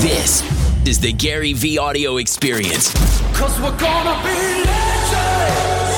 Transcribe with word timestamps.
This 0.00 0.40
is 0.88 0.98
the 0.98 1.12
Gary 1.12 1.52
V 1.52 1.76
audio 1.76 2.16
experience. 2.16 2.94
Cause 3.36 3.60
we're 3.60 3.76
gonna 3.76 4.16
be 4.22 4.64
legends. 4.64 5.92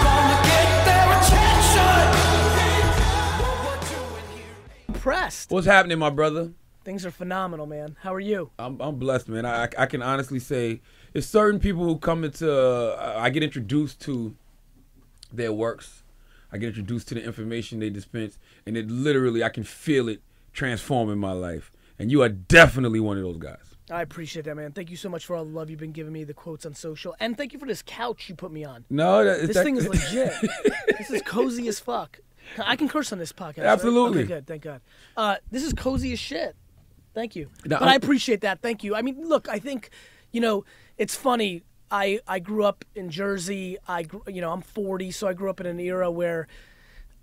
Gonna 0.00 0.38
get 0.44 0.84
their 0.86 1.10
attention. 1.18 2.06
What 3.42 3.82
we're 3.82 3.88
doing 3.88 4.26
here. 4.36 4.46
impressed. 4.86 5.50
What's 5.50 5.66
happening, 5.66 5.98
my 5.98 6.10
brother? 6.10 6.52
Things 6.84 7.04
are 7.04 7.10
phenomenal, 7.10 7.66
man. 7.66 7.96
How 8.00 8.14
are 8.14 8.20
you? 8.20 8.52
I'm, 8.60 8.80
I'm 8.80 8.94
blessed, 8.94 9.28
man. 9.28 9.44
I, 9.44 9.70
I 9.76 9.86
can 9.86 10.02
honestly 10.02 10.38
say 10.38 10.80
it's 11.12 11.26
certain 11.26 11.58
people 11.58 11.82
who 11.82 11.98
come 11.98 12.22
into, 12.22 12.48
uh, 12.48 13.16
I 13.18 13.30
get 13.30 13.42
introduced 13.42 14.00
to 14.02 14.36
their 15.32 15.52
works. 15.52 16.04
I 16.52 16.58
get 16.58 16.68
introduced 16.68 17.08
to 17.08 17.16
the 17.16 17.24
information 17.24 17.80
they 17.80 17.90
dispense, 17.90 18.38
and 18.66 18.76
it 18.76 18.88
literally, 18.88 19.42
I 19.42 19.48
can 19.48 19.64
feel 19.64 20.08
it 20.08 20.22
transforming 20.52 21.18
my 21.18 21.32
life. 21.32 21.72
And 21.98 22.10
you 22.10 22.22
are 22.22 22.28
definitely 22.28 23.00
one 23.00 23.16
of 23.16 23.22
those 23.22 23.38
guys. 23.38 23.58
I 23.90 24.02
appreciate 24.02 24.44
that, 24.46 24.56
man. 24.56 24.72
Thank 24.72 24.90
you 24.90 24.96
so 24.96 25.08
much 25.08 25.24
for 25.26 25.36
all 25.36 25.44
the 25.44 25.50
love 25.50 25.70
you've 25.70 25.78
been 25.78 25.92
giving 25.92 26.12
me, 26.12 26.24
the 26.24 26.34
quotes 26.34 26.66
on 26.66 26.74
social, 26.74 27.14
and 27.20 27.36
thank 27.36 27.52
you 27.52 27.58
for 27.58 27.66
this 27.66 27.82
couch 27.86 28.28
you 28.28 28.34
put 28.34 28.50
me 28.50 28.64
on. 28.64 28.84
No, 28.90 29.24
that, 29.24 29.46
This 29.46 29.54
that, 29.56 29.62
thing 29.64 29.76
is 29.76 29.86
legit. 29.88 30.32
this 30.98 31.10
is 31.10 31.22
cozy 31.22 31.68
as 31.68 31.78
fuck. 31.78 32.18
I 32.58 32.74
can 32.76 32.88
curse 32.88 33.12
on 33.12 33.18
this 33.18 33.32
podcast. 33.32 33.58
right? 33.58 33.66
Absolutely. 33.66 34.20
Okay, 34.20 34.28
good. 34.28 34.46
Thank 34.46 34.62
God. 34.62 34.80
Uh, 35.16 35.36
this 35.50 35.62
is 35.62 35.72
cozy 35.72 36.12
as 36.12 36.18
shit. 36.18 36.56
Thank 37.14 37.36
you. 37.36 37.48
Now, 37.64 37.78
but 37.78 37.88
I 37.88 37.92
I'm- 37.92 37.96
appreciate 38.02 38.40
that. 38.42 38.60
Thank 38.60 38.82
you. 38.84 38.94
I 38.96 39.02
mean, 39.02 39.26
look, 39.28 39.48
I 39.48 39.58
think, 39.60 39.90
you 40.32 40.40
know, 40.40 40.64
it's 40.98 41.14
funny. 41.14 41.62
I 41.88 42.18
I 42.26 42.40
grew 42.40 42.64
up 42.64 42.84
in 42.96 43.10
Jersey. 43.10 43.78
I 43.86 44.06
you 44.26 44.40
know 44.40 44.50
I'm 44.52 44.60
40, 44.62 45.12
so 45.12 45.28
I 45.28 45.32
grew 45.34 45.48
up 45.48 45.60
in 45.60 45.66
an 45.66 45.78
era 45.78 46.10
where 46.10 46.48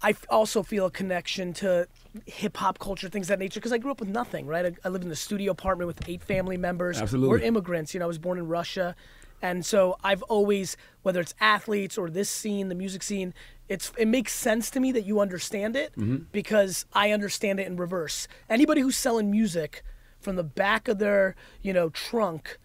I 0.03 0.09
f- 0.09 0.25
also 0.29 0.61
feel 0.61 0.85
a 0.85 0.91
connection 0.91 1.53
to 1.53 1.87
hip 2.25 2.57
hop 2.57 2.77
culture, 2.77 3.09
things 3.09 3.25
of 3.25 3.29
that 3.29 3.39
nature, 3.39 3.59
because 3.59 3.71
I 3.71 3.77
grew 3.77 3.89
up 3.89 3.99
with 3.99 4.09
nothing, 4.09 4.45
right? 4.45 4.65
I, 4.65 4.71
I 4.85 4.89
lived 4.89 5.05
in 5.05 5.11
a 5.11 5.15
studio 5.15 5.53
apartment 5.53 5.87
with 5.87 6.07
eight 6.07 6.21
family 6.21 6.57
members. 6.57 7.01
Absolutely. 7.01 7.29
We're 7.29 7.39
immigrants. 7.39 7.93
You 7.93 8.01
know, 8.01 8.05
I 8.05 8.07
was 8.07 8.19
born 8.19 8.37
in 8.37 8.47
Russia. 8.47 8.95
And 9.41 9.65
so 9.65 9.97
I've 10.03 10.21
always, 10.23 10.77
whether 11.01 11.19
it's 11.19 11.33
athletes 11.39 11.97
or 11.97 12.09
this 12.09 12.29
scene, 12.29 12.69
the 12.69 12.75
music 12.75 13.03
scene, 13.03 13.33
it's 13.67 13.91
it 13.97 14.07
makes 14.07 14.33
sense 14.33 14.69
to 14.71 14.79
me 14.79 14.91
that 14.91 15.05
you 15.05 15.19
understand 15.19 15.75
it 15.75 15.93
mm-hmm. 15.93 16.25
because 16.31 16.85
I 16.93 17.11
understand 17.11 17.59
it 17.59 17.67
in 17.67 17.77
reverse. 17.77 18.27
Anybody 18.49 18.81
who's 18.81 18.97
selling 18.97 19.31
music 19.31 19.83
from 20.19 20.35
the 20.35 20.43
back 20.43 20.87
of 20.87 20.99
their, 20.99 21.35
you 21.61 21.73
know, 21.73 21.89
trunk, 21.89 22.57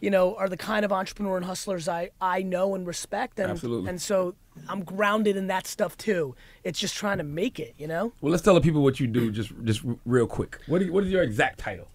you 0.00 0.10
know, 0.10 0.34
are 0.36 0.48
the 0.48 0.56
kind 0.56 0.84
of 0.84 0.92
entrepreneur 0.92 1.36
and 1.36 1.46
hustlers 1.46 1.88
I, 1.88 2.10
I 2.20 2.42
know 2.42 2.74
and 2.74 2.86
respect. 2.86 3.38
And, 3.38 3.50
Absolutely. 3.50 3.90
And 3.90 4.00
so 4.00 4.34
I'm 4.68 4.82
grounded 4.82 5.36
in 5.36 5.46
that 5.48 5.66
stuff 5.66 5.96
too. 5.96 6.34
It's 6.64 6.78
just 6.78 6.94
trying 6.94 7.18
to 7.18 7.24
make 7.24 7.58
it, 7.60 7.74
you 7.78 7.86
know? 7.86 8.12
Well, 8.20 8.30
let's 8.30 8.42
tell 8.42 8.54
the 8.54 8.60
people 8.60 8.82
what 8.82 9.00
you 9.00 9.06
do, 9.06 9.30
just 9.30 9.52
just 9.64 9.82
real 10.04 10.26
quick. 10.26 10.58
What, 10.66 10.82
you, 10.82 10.92
what 10.92 11.04
is 11.04 11.10
your 11.10 11.22
exact 11.22 11.58
title? 11.58 11.88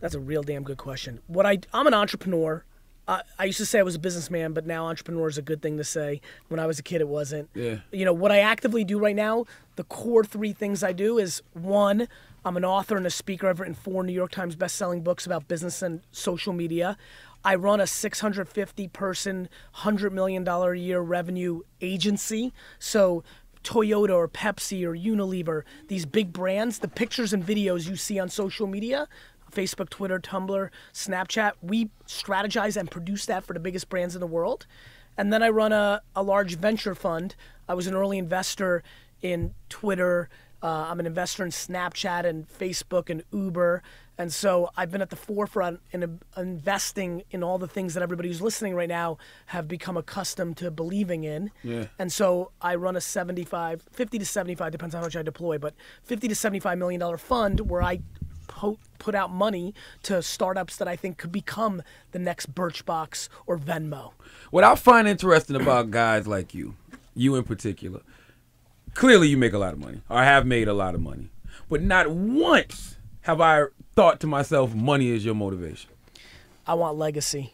That's 0.00 0.14
a 0.14 0.20
real 0.20 0.42
damn 0.42 0.64
good 0.64 0.78
question. 0.78 1.20
What 1.26 1.46
I 1.46 1.58
I'm 1.72 1.86
an 1.86 1.94
entrepreneur. 1.94 2.64
I, 3.06 3.22
I 3.38 3.44
used 3.44 3.58
to 3.58 3.66
say 3.66 3.80
I 3.80 3.82
was 3.82 3.94
a 3.94 3.98
businessman, 3.98 4.54
but 4.54 4.66
now 4.66 4.86
entrepreneur 4.86 5.28
is 5.28 5.36
a 5.36 5.42
good 5.42 5.60
thing 5.60 5.76
to 5.76 5.84
say. 5.84 6.22
When 6.48 6.58
I 6.58 6.66
was 6.66 6.78
a 6.78 6.82
kid, 6.82 7.02
it 7.02 7.08
wasn't. 7.08 7.50
Yeah. 7.54 7.76
You 7.92 8.06
know 8.06 8.14
what 8.14 8.32
I 8.32 8.38
actively 8.38 8.82
do 8.82 8.98
right 8.98 9.16
now. 9.16 9.44
The 9.76 9.84
core 9.84 10.24
three 10.24 10.54
things 10.54 10.82
I 10.82 10.92
do 10.92 11.18
is 11.18 11.42
one, 11.52 12.08
I'm 12.44 12.56
an 12.58 12.64
author 12.64 12.96
and 12.96 13.06
a 13.06 13.10
speaker. 13.10 13.48
I've 13.48 13.58
written 13.58 13.74
four 13.74 14.04
New 14.04 14.12
York 14.12 14.30
Times 14.30 14.54
best-selling 14.54 15.02
books 15.02 15.24
about 15.24 15.48
business 15.48 15.80
and 15.80 16.02
social 16.12 16.52
media. 16.52 16.98
I 17.42 17.54
run 17.54 17.80
a 17.80 17.86
650 17.86 18.88
person, 18.88 19.48
$100 19.76 20.12
million 20.12 20.46
a 20.46 20.74
year 20.74 21.00
revenue 21.00 21.60
agency. 21.80 22.52
So 22.78 23.24
Toyota 23.62 24.14
or 24.14 24.28
Pepsi 24.28 24.84
or 24.84 24.94
Unilever, 24.94 25.62
these 25.88 26.04
big 26.04 26.32
brands, 26.32 26.80
the 26.80 26.88
pictures 26.88 27.32
and 27.32 27.44
videos 27.44 27.88
you 27.88 27.96
see 27.96 28.18
on 28.18 28.28
social 28.28 28.66
media, 28.66 29.08
Facebook, 29.50 29.88
Twitter, 29.88 30.18
Tumblr, 30.18 30.68
Snapchat, 30.92 31.52
we 31.62 31.88
strategize 32.06 32.76
and 32.76 32.90
produce 32.90 33.24
that 33.26 33.44
for 33.44 33.54
the 33.54 33.60
biggest 33.60 33.88
brands 33.88 34.14
in 34.14 34.20
the 34.20 34.26
world. 34.26 34.66
And 35.16 35.32
then 35.32 35.42
I 35.42 35.48
run 35.48 35.72
a, 35.72 36.02
a 36.14 36.22
large 36.22 36.56
venture 36.56 36.94
fund. 36.94 37.36
I 37.68 37.74
was 37.74 37.86
an 37.86 37.94
early 37.94 38.18
investor 38.18 38.82
in 39.22 39.54
Twitter. 39.70 40.28
Uh, 40.64 40.86
I'm 40.88 40.98
an 40.98 41.04
investor 41.04 41.44
in 41.44 41.50
Snapchat 41.50 42.24
and 42.24 42.48
Facebook 42.48 43.10
and 43.10 43.22
Uber. 43.30 43.82
And 44.16 44.32
so 44.32 44.70
I've 44.78 44.90
been 44.90 45.02
at 45.02 45.10
the 45.10 45.16
forefront 45.16 45.80
in 45.92 46.02
uh, 46.02 46.40
investing 46.40 47.22
in 47.30 47.42
all 47.42 47.58
the 47.58 47.68
things 47.68 47.92
that 47.92 48.02
everybody 48.02 48.28
who's 48.28 48.40
listening 48.40 48.74
right 48.74 48.88
now 48.88 49.18
have 49.46 49.68
become 49.68 49.98
accustomed 49.98 50.56
to 50.58 50.70
believing 50.70 51.24
in. 51.24 51.50
Yeah. 51.62 51.88
And 51.98 52.10
so 52.10 52.50
I 52.62 52.76
run 52.76 52.96
a 52.96 53.02
75, 53.02 53.82
50 53.92 54.18
to 54.18 54.24
75, 54.24 54.72
depends 54.72 54.94
on 54.94 55.00
how 55.02 55.06
much 55.06 55.16
I 55.16 55.22
deploy, 55.22 55.58
but 55.58 55.74
50 56.04 56.28
to 56.28 56.34
75 56.34 56.78
million 56.78 56.98
dollar 56.98 57.18
fund 57.18 57.68
where 57.68 57.82
I 57.82 58.00
po- 58.46 58.78
put 58.98 59.14
out 59.14 59.30
money 59.30 59.74
to 60.04 60.22
startups 60.22 60.76
that 60.76 60.88
I 60.88 60.96
think 60.96 61.18
could 61.18 61.32
become 61.32 61.82
the 62.12 62.18
next 62.18 62.54
Birchbox 62.54 63.28
or 63.46 63.58
Venmo. 63.58 64.12
What 64.50 64.64
I 64.64 64.76
find 64.76 65.06
interesting 65.06 65.56
about 65.56 65.90
guys 65.90 66.26
like 66.26 66.54
you, 66.54 66.74
you 67.14 67.36
in 67.36 67.44
particular, 67.44 68.00
clearly 68.94 69.28
you 69.28 69.36
make 69.36 69.52
a 69.52 69.58
lot 69.58 69.72
of 69.72 69.78
money, 69.78 70.00
or 70.08 70.22
have 70.22 70.46
made 70.46 70.68
a 70.68 70.74
lot 70.74 70.94
of 70.94 71.00
money, 71.00 71.30
but 71.68 71.82
not 71.82 72.10
once 72.10 72.96
have 73.22 73.40
I 73.40 73.64
thought 73.94 74.20
to 74.20 74.26
myself, 74.26 74.74
money 74.74 75.10
is 75.10 75.24
your 75.24 75.34
motivation. 75.34 75.90
I 76.66 76.74
want 76.74 76.96
legacy. 76.96 77.52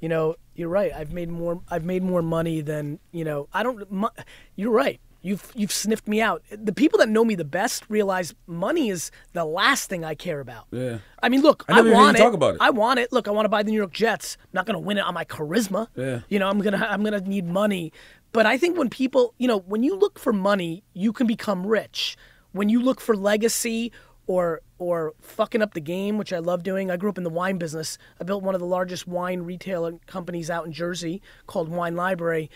You 0.00 0.08
know, 0.08 0.36
you're 0.54 0.68
right. 0.68 0.92
I've 0.94 1.12
made 1.12 1.28
more. 1.30 1.60
I've 1.70 1.84
made 1.84 2.02
more 2.02 2.22
money 2.22 2.60
than 2.60 2.98
you 3.12 3.24
know. 3.24 3.48
I 3.52 3.62
don't. 3.62 3.90
Mo- 3.90 4.10
you're 4.54 4.70
right. 4.70 5.00
You've 5.22 5.50
you've 5.56 5.72
sniffed 5.72 6.06
me 6.06 6.20
out. 6.20 6.42
The 6.50 6.72
people 6.72 7.00
that 7.00 7.08
know 7.08 7.24
me 7.24 7.34
the 7.34 7.44
best 7.44 7.84
realize 7.88 8.32
money 8.46 8.90
is 8.90 9.10
the 9.32 9.44
last 9.44 9.88
thing 9.88 10.04
I 10.04 10.14
care 10.14 10.38
about. 10.38 10.66
Yeah. 10.70 10.98
I 11.20 11.28
mean, 11.28 11.40
look, 11.42 11.64
I 11.68 11.78
I, 11.78 11.82
want 11.82 12.16
it. 12.16 12.20
talk 12.20 12.32
about 12.32 12.54
it. 12.54 12.60
I 12.60 12.70
want 12.70 13.00
it. 13.00 13.10
Look, 13.12 13.26
I 13.26 13.32
want 13.32 13.46
to 13.46 13.48
buy 13.48 13.64
the 13.64 13.72
New 13.72 13.76
York 13.76 13.92
Jets. 13.92 14.36
I'm 14.40 14.50
not 14.52 14.66
going 14.66 14.74
to 14.74 14.80
win 14.80 14.98
it 14.98 15.00
on 15.00 15.14
my 15.14 15.24
charisma. 15.24 15.88
Yeah. 15.96 16.20
You 16.28 16.38
know, 16.38 16.48
I'm 16.48 16.60
gonna 16.60 16.86
I'm 16.88 17.02
gonna 17.02 17.20
need 17.20 17.46
money. 17.46 17.92
But 18.32 18.46
I 18.46 18.58
think 18.58 18.76
when 18.76 18.90
people, 18.90 19.34
you 19.38 19.48
know, 19.48 19.58
when 19.60 19.82
you 19.82 19.96
look 19.96 20.18
for 20.18 20.32
money, 20.32 20.84
you 20.92 21.12
can 21.12 21.26
become 21.26 21.66
rich. 21.66 22.16
When 22.52 22.68
you 22.68 22.80
look 22.80 23.00
for 23.00 23.16
legacy 23.16 23.92
or 24.26 24.60
or 24.78 25.14
fucking 25.20 25.62
up 25.62 25.72
the 25.74 25.80
game, 25.80 26.18
which 26.18 26.32
I 26.32 26.38
love 26.38 26.62
doing. 26.62 26.90
I 26.90 26.96
grew 26.96 27.08
up 27.08 27.16
in 27.16 27.24
the 27.24 27.30
wine 27.30 27.56
business. 27.56 27.96
I 28.20 28.24
built 28.24 28.42
one 28.42 28.54
of 28.54 28.60
the 28.60 28.66
largest 28.66 29.06
wine 29.06 29.40
retailer 29.42 29.94
companies 30.06 30.50
out 30.50 30.66
in 30.66 30.72
Jersey 30.72 31.22
called 31.46 31.68
Wine 31.70 31.96
Library. 31.96 32.50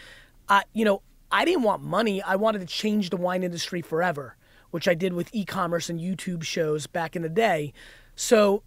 I, 0.49 0.65
you 0.75 0.85
know, 0.85 1.01
I 1.31 1.45
didn't 1.47 1.63
want 1.63 1.83
money. 1.83 2.21
I 2.23 2.37
wanted 2.37 2.59
to 2.59 2.67
change 2.67 3.09
the 3.09 3.17
wine 3.17 3.43
industry 3.43 3.81
forever, 3.81 4.37
which 4.71 4.87
I 4.87 4.95
did 4.95 5.15
with 5.15 5.31
e-commerce 5.33 5.89
and 5.89 5.99
YouTube 5.99 6.43
shows 6.43 6.87
back 6.87 7.17
in 7.17 7.23
the 7.23 7.29
day. 7.31 7.73
So 8.17 8.63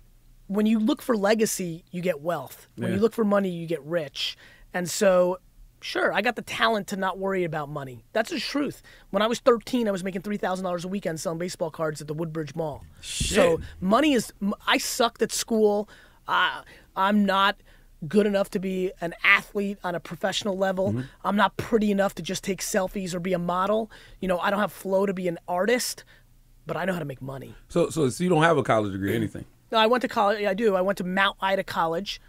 when 0.47 0.65
you 0.65 0.79
look 0.79 1.01
for 1.01 1.15
legacy, 1.15 1.83
you 1.91 2.01
get 2.01 2.21
wealth. 2.21 2.67
When 2.75 2.89
Yeah. 2.89 2.95
you 2.95 3.01
look 3.01 3.13
for 3.13 3.25
money, 3.25 3.49
you 3.49 3.67
get 3.67 3.83
rich. 3.83 4.35
And 4.73 4.89
so, 4.89 5.37
sure, 5.83 6.13
I 6.13 6.21
got 6.21 6.35
the 6.35 6.41
talent 6.41 6.87
to 6.87 6.97
not 6.97 7.19
worry 7.19 7.43
about 7.43 7.69
money. 7.69 8.03
That's 8.13 8.31
the 8.31 8.39
truth. 8.39 8.81
When 9.11 9.21
I 9.21 9.27
was 9.27 9.39
13, 9.39 9.87
I 9.87 9.91
was 9.91 10.03
making 10.03 10.21
$3,000 10.21 10.85
a 10.85 10.87
weekend 10.87 11.19
selling 11.19 11.39
baseball 11.39 11.71
cards 11.71 12.01
at 12.01 12.07
the 12.07 12.13
Woodbridge 12.13 12.55
Mall. 12.55 12.83
So, 13.01 13.59
money 13.81 14.13
is. 14.13 14.33
I 14.67 14.77
sucked 14.77 15.21
at 15.21 15.31
school. 15.31 15.89
Uh, 16.27 16.61
I'm 16.95 17.25
not 17.25 17.57
good 18.07 18.25
enough 18.25 18.49
to 18.51 18.59
be 18.59 18.91
an 19.01 19.13
athlete 19.23 19.77
on 19.83 19.95
a 19.95 19.99
professional 19.99 20.57
level. 20.57 21.03
I'm 21.23 21.35
not 21.35 21.55
pretty 21.57 21.91
enough 21.91 22.15
to 22.15 22.21
just 22.21 22.43
take 22.43 22.61
selfies 22.61 23.13
or 23.13 23.19
be 23.19 23.33
a 23.33 23.39
model. 23.39 23.89
You 24.19 24.27
know, 24.27 24.39
I 24.39 24.49
don't 24.49 24.59
have 24.59 24.73
flow 24.73 25.05
to 25.05 25.13
be 25.13 25.27
an 25.27 25.37
artist, 25.47 26.03
but 26.65 26.75
I 26.77 26.85
know 26.85 26.93
how 26.93 26.99
to 26.99 27.05
make 27.05 27.21
money. 27.21 27.55
So, 27.69 27.89
so, 27.89 28.09
so 28.09 28.23
you 28.23 28.29
don't 28.29 28.43
have 28.43 28.57
a 28.57 28.63
college 28.63 28.91
degree, 28.91 29.15
anything? 29.15 29.45
No, 29.71 29.77
I 29.77 29.87
went 29.87 30.01
to 30.01 30.07
college. 30.07 30.43
I 30.45 30.53
do. 30.53 30.75
I 30.75 30.81
went 30.81 30.97
to 30.99 31.03
Mount 31.03 31.37
Ida 31.41 31.63
College, 31.63 32.21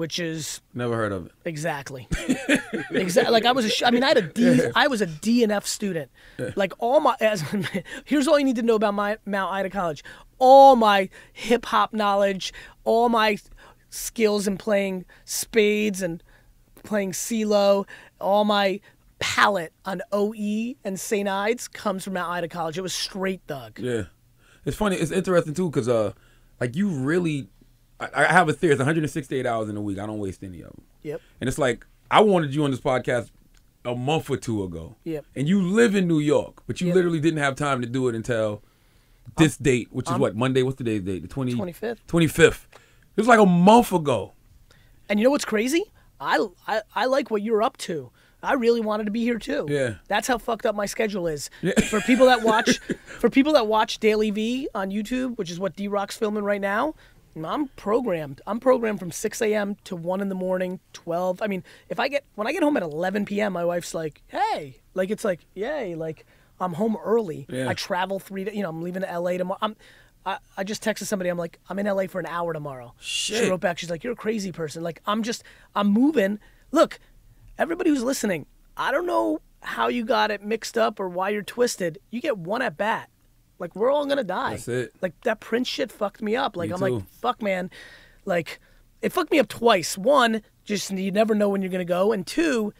which 0.00 0.18
is 0.18 0.62
Never 0.72 0.96
heard 0.96 1.12
of 1.12 1.26
it. 1.26 1.32
exactly, 1.44 2.08
exactly. 2.90 3.30
Like 3.32 3.44
I 3.44 3.52
was 3.52 3.66
a. 3.66 3.68
sh- 3.68 3.82
I 3.84 3.90
mean, 3.90 4.02
I 4.02 4.08
had 4.08 4.16
a 4.16 4.22
D. 4.22 4.62
I 4.74 4.86
was 4.86 5.02
a 5.02 5.06
D 5.06 5.42
and 5.42 5.52
F 5.52 5.66
student. 5.66 6.10
Like 6.56 6.72
all 6.78 7.00
my. 7.00 7.14
As, 7.20 7.42
here's 8.06 8.26
all 8.26 8.38
you 8.38 8.44
need 8.46 8.56
to 8.56 8.62
know 8.62 8.76
about 8.76 8.94
my 8.94 9.18
Mount 9.26 9.52
Ida 9.52 9.68
College. 9.68 10.02
All 10.38 10.74
my 10.74 11.10
hip 11.34 11.66
hop 11.66 11.92
knowledge, 11.92 12.52
all 12.84 13.10
my 13.10 13.36
skills 13.90 14.46
in 14.48 14.56
playing 14.56 15.04
spades 15.26 16.00
and 16.00 16.22
playing 16.82 17.12
CeeLo, 17.12 17.86
all 18.20 18.44
my 18.46 18.80
palette 19.18 19.74
on 19.84 20.00
OE 20.12 20.76
and 20.82 20.98
St. 20.98 21.28
Ides 21.28 21.68
comes 21.68 22.04
from 22.04 22.14
Mount 22.14 22.30
Ida 22.32 22.48
College. 22.48 22.78
It 22.78 22.82
was 22.82 22.94
straight 22.94 23.42
thug. 23.46 23.78
Yeah, 23.78 24.04
it's 24.64 24.78
funny. 24.78 24.96
It's 24.96 25.10
interesting 25.10 25.52
too, 25.52 25.70
cause 25.70 25.88
uh, 25.88 26.12
like 26.58 26.74
you 26.74 26.88
really, 26.88 27.48
I, 28.00 28.24
I 28.24 28.32
have 28.32 28.48
a 28.48 28.52
theory. 28.52 28.72
It's 28.72 28.78
168 28.80 29.46
hours 29.46 29.68
in 29.68 29.76
a 29.76 29.80
week. 29.80 29.98
I 29.98 30.06
don't 30.06 30.18
waste 30.18 30.42
any 30.42 30.60
of 30.62 30.70
them. 30.70 30.82
Yep. 31.02 31.20
And 31.40 31.48
it's 31.48 31.58
like 31.58 31.86
I 32.10 32.20
wanted 32.20 32.54
you 32.54 32.64
on 32.64 32.70
this 32.70 32.80
podcast 32.80 33.30
a 33.84 33.94
month 33.94 34.28
or 34.30 34.36
two 34.36 34.62
ago. 34.64 34.96
Yep. 35.04 35.24
And 35.36 35.48
you 35.48 35.62
live 35.62 35.94
in 35.94 36.06
New 36.08 36.18
York, 36.18 36.62
but 36.66 36.80
you 36.80 36.88
Yep. 36.88 36.96
literally 36.96 37.20
didn't 37.20 37.40
have 37.40 37.56
time 37.56 37.80
to 37.80 37.86
do 37.86 38.08
it 38.08 38.14
until 38.14 38.62
this 39.36 39.56
date, 39.56 39.88
which 39.90 40.10
is 40.10 40.16
what 40.18 40.34
Monday. 40.36 40.62
What's 40.62 40.76
today's 40.76 41.02
date? 41.02 41.22
The 41.22 41.28
20, 41.28 41.54
25th. 41.54 41.98
25th. 42.08 42.64
It 43.16 43.16
was 43.16 43.26
like 43.28 43.38
a 43.38 43.46
month 43.46 43.92
ago. 43.92 44.32
And 45.08 45.18
you 45.18 45.24
know 45.24 45.30
what's 45.30 45.44
crazy? 45.44 45.84
I, 46.20 46.46
I, 46.66 46.82
I 46.94 47.04
like 47.06 47.30
what 47.30 47.42
you're 47.42 47.62
up 47.62 47.76
to. 47.78 48.10
I 48.42 48.54
really 48.54 48.80
wanted 48.80 49.04
to 49.04 49.10
be 49.10 49.20
here 49.22 49.38
too. 49.38 49.66
Yeah. 49.68 49.94
That's 50.08 50.26
how 50.26 50.38
fucked 50.38 50.64
up 50.66 50.74
my 50.74 50.86
schedule 50.86 51.26
is. 51.26 51.50
Yeah. 51.62 51.78
For 51.80 52.00
people 52.00 52.26
that 52.26 52.42
watch 52.42 52.78
for 53.18 53.28
people 53.28 53.52
that 53.54 53.66
watch 53.66 54.00
DailyVee 54.00 54.66
on 54.74 54.90
YouTube, 54.90 55.36
which 55.36 55.50
is 55.50 55.58
what 55.60 55.76
D 55.76 55.88
Rock's 55.88 56.16
filming 56.16 56.44
right 56.44 56.60
now, 56.60 56.94
I'm 57.36 57.68
programmed. 57.68 58.40
I'm 58.46 58.60
programmed 58.60 58.98
from 58.98 59.12
6 59.12 59.42
a.m. 59.42 59.76
to 59.84 59.96
1 59.96 60.20
in 60.20 60.28
the 60.28 60.34
morning, 60.34 60.80
12. 60.92 61.40
I 61.42 61.46
mean, 61.46 61.62
if 61.88 62.00
I 62.00 62.08
get, 62.08 62.24
when 62.34 62.46
I 62.46 62.52
get 62.52 62.62
home 62.62 62.76
at 62.76 62.82
11 62.82 63.24
p.m., 63.24 63.52
my 63.52 63.64
wife's 63.64 63.94
like, 63.94 64.22
hey, 64.28 64.78
like, 64.94 65.10
it's 65.10 65.24
like, 65.24 65.40
yay, 65.54 65.94
like, 65.94 66.26
I'm 66.60 66.74
home 66.74 66.96
early. 67.02 67.46
Yeah. 67.48 67.68
I 67.68 67.74
travel 67.74 68.18
three, 68.18 68.50
you 68.50 68.62
know, 68.62 68.68
I'm 68.68 68.82
leaving 68.82 69.02
to 69.02 69.18
LA 69.18 69.36
tomorrow. 69.38 69.58
I'm, 69.62 69.76
I, 70.26 70.38
I 70.56 70.64
just 70.64 70.82
texted 70.82 71.04
somebody, 71.04 71.30
I'm 71.30 71.38
like, 71.38 71.58
I'm 71.68 71.78
in 71.78 71.86
LA 71.86 72.06
for 72.06 72.20
an 72.20 72.26
hour 72.26 72.52
tomorrow. 72.52 72.94
She 72.98 73.48
wrote 73.48 73.60
back, 73.60 73.78
she's 73.78 73.90
like, 73.90 74.04
you're 74.04 74.12
a 74.12 74.16
crazy 74.16 74.52
person. 74.52 74.82
Like, 74.82 75.00
I'm 75.06 75.22
just, 75.22 75.44
I'm 75.74 75.88
moving. 75.88 76.38
Look, 76.72 76.98
everybody 77.58 77.90
who's 77.90 78.02
listening, 78.02 78.46
I 78.76 78.92
don't 78.92 79.06
know 79.06 79.40
how 79.62 79.88
you 79.88 80.04
got 80.04 80.30
it 80.30 80.42
mixed 80.42 80.76
up 80.76 81.00
or 81.00 81.08
why 81.08 81.30
you're 81.30 81.42
twisted. 81.42 81.98
You 82.10 82.20
get 82.20 82.36
one 82.38 82.62
at 82.62 82.76
bat. 82.76 83.08
Like, 83.60 83.76
we're 83.76 83.90
all 83.90 84.06
gonna 84.06 84.24
die. 84.24 84.50
That's 84.52 84.66
it. 84.68 84.94
Like, 85.00 85.12
that 85.22 85.38
Prince 85.38 85.68
shit 85.68 85.92
fucked 85.92 86.22
me 86.22 86.34
up. 86.34 86.56
Like, 86.56 86.70
Me 86.70 86.74
I'm 86.74 86.80
too. 86.80 86.94
like, 86.96 87.08
fuck, 87.08 87.40
man. 87.42 87.70
Like, 88.24 88.58
it 89.02 89.12
fucked 89.12 89.30
me 89.30 89.38
up 89.38 89.48
twice. 89.48 89.96
One, 89.96 90.42
just 90.64 90.90
you 90.90 91.10
never 91.12 91.34
know 91.34 91.48
when 91.48 91.62
you're 91.62 91.70
gonna 91.70 91.84
go, 91.84 92.10
and 92.12 92.26
two, 92.26 92.72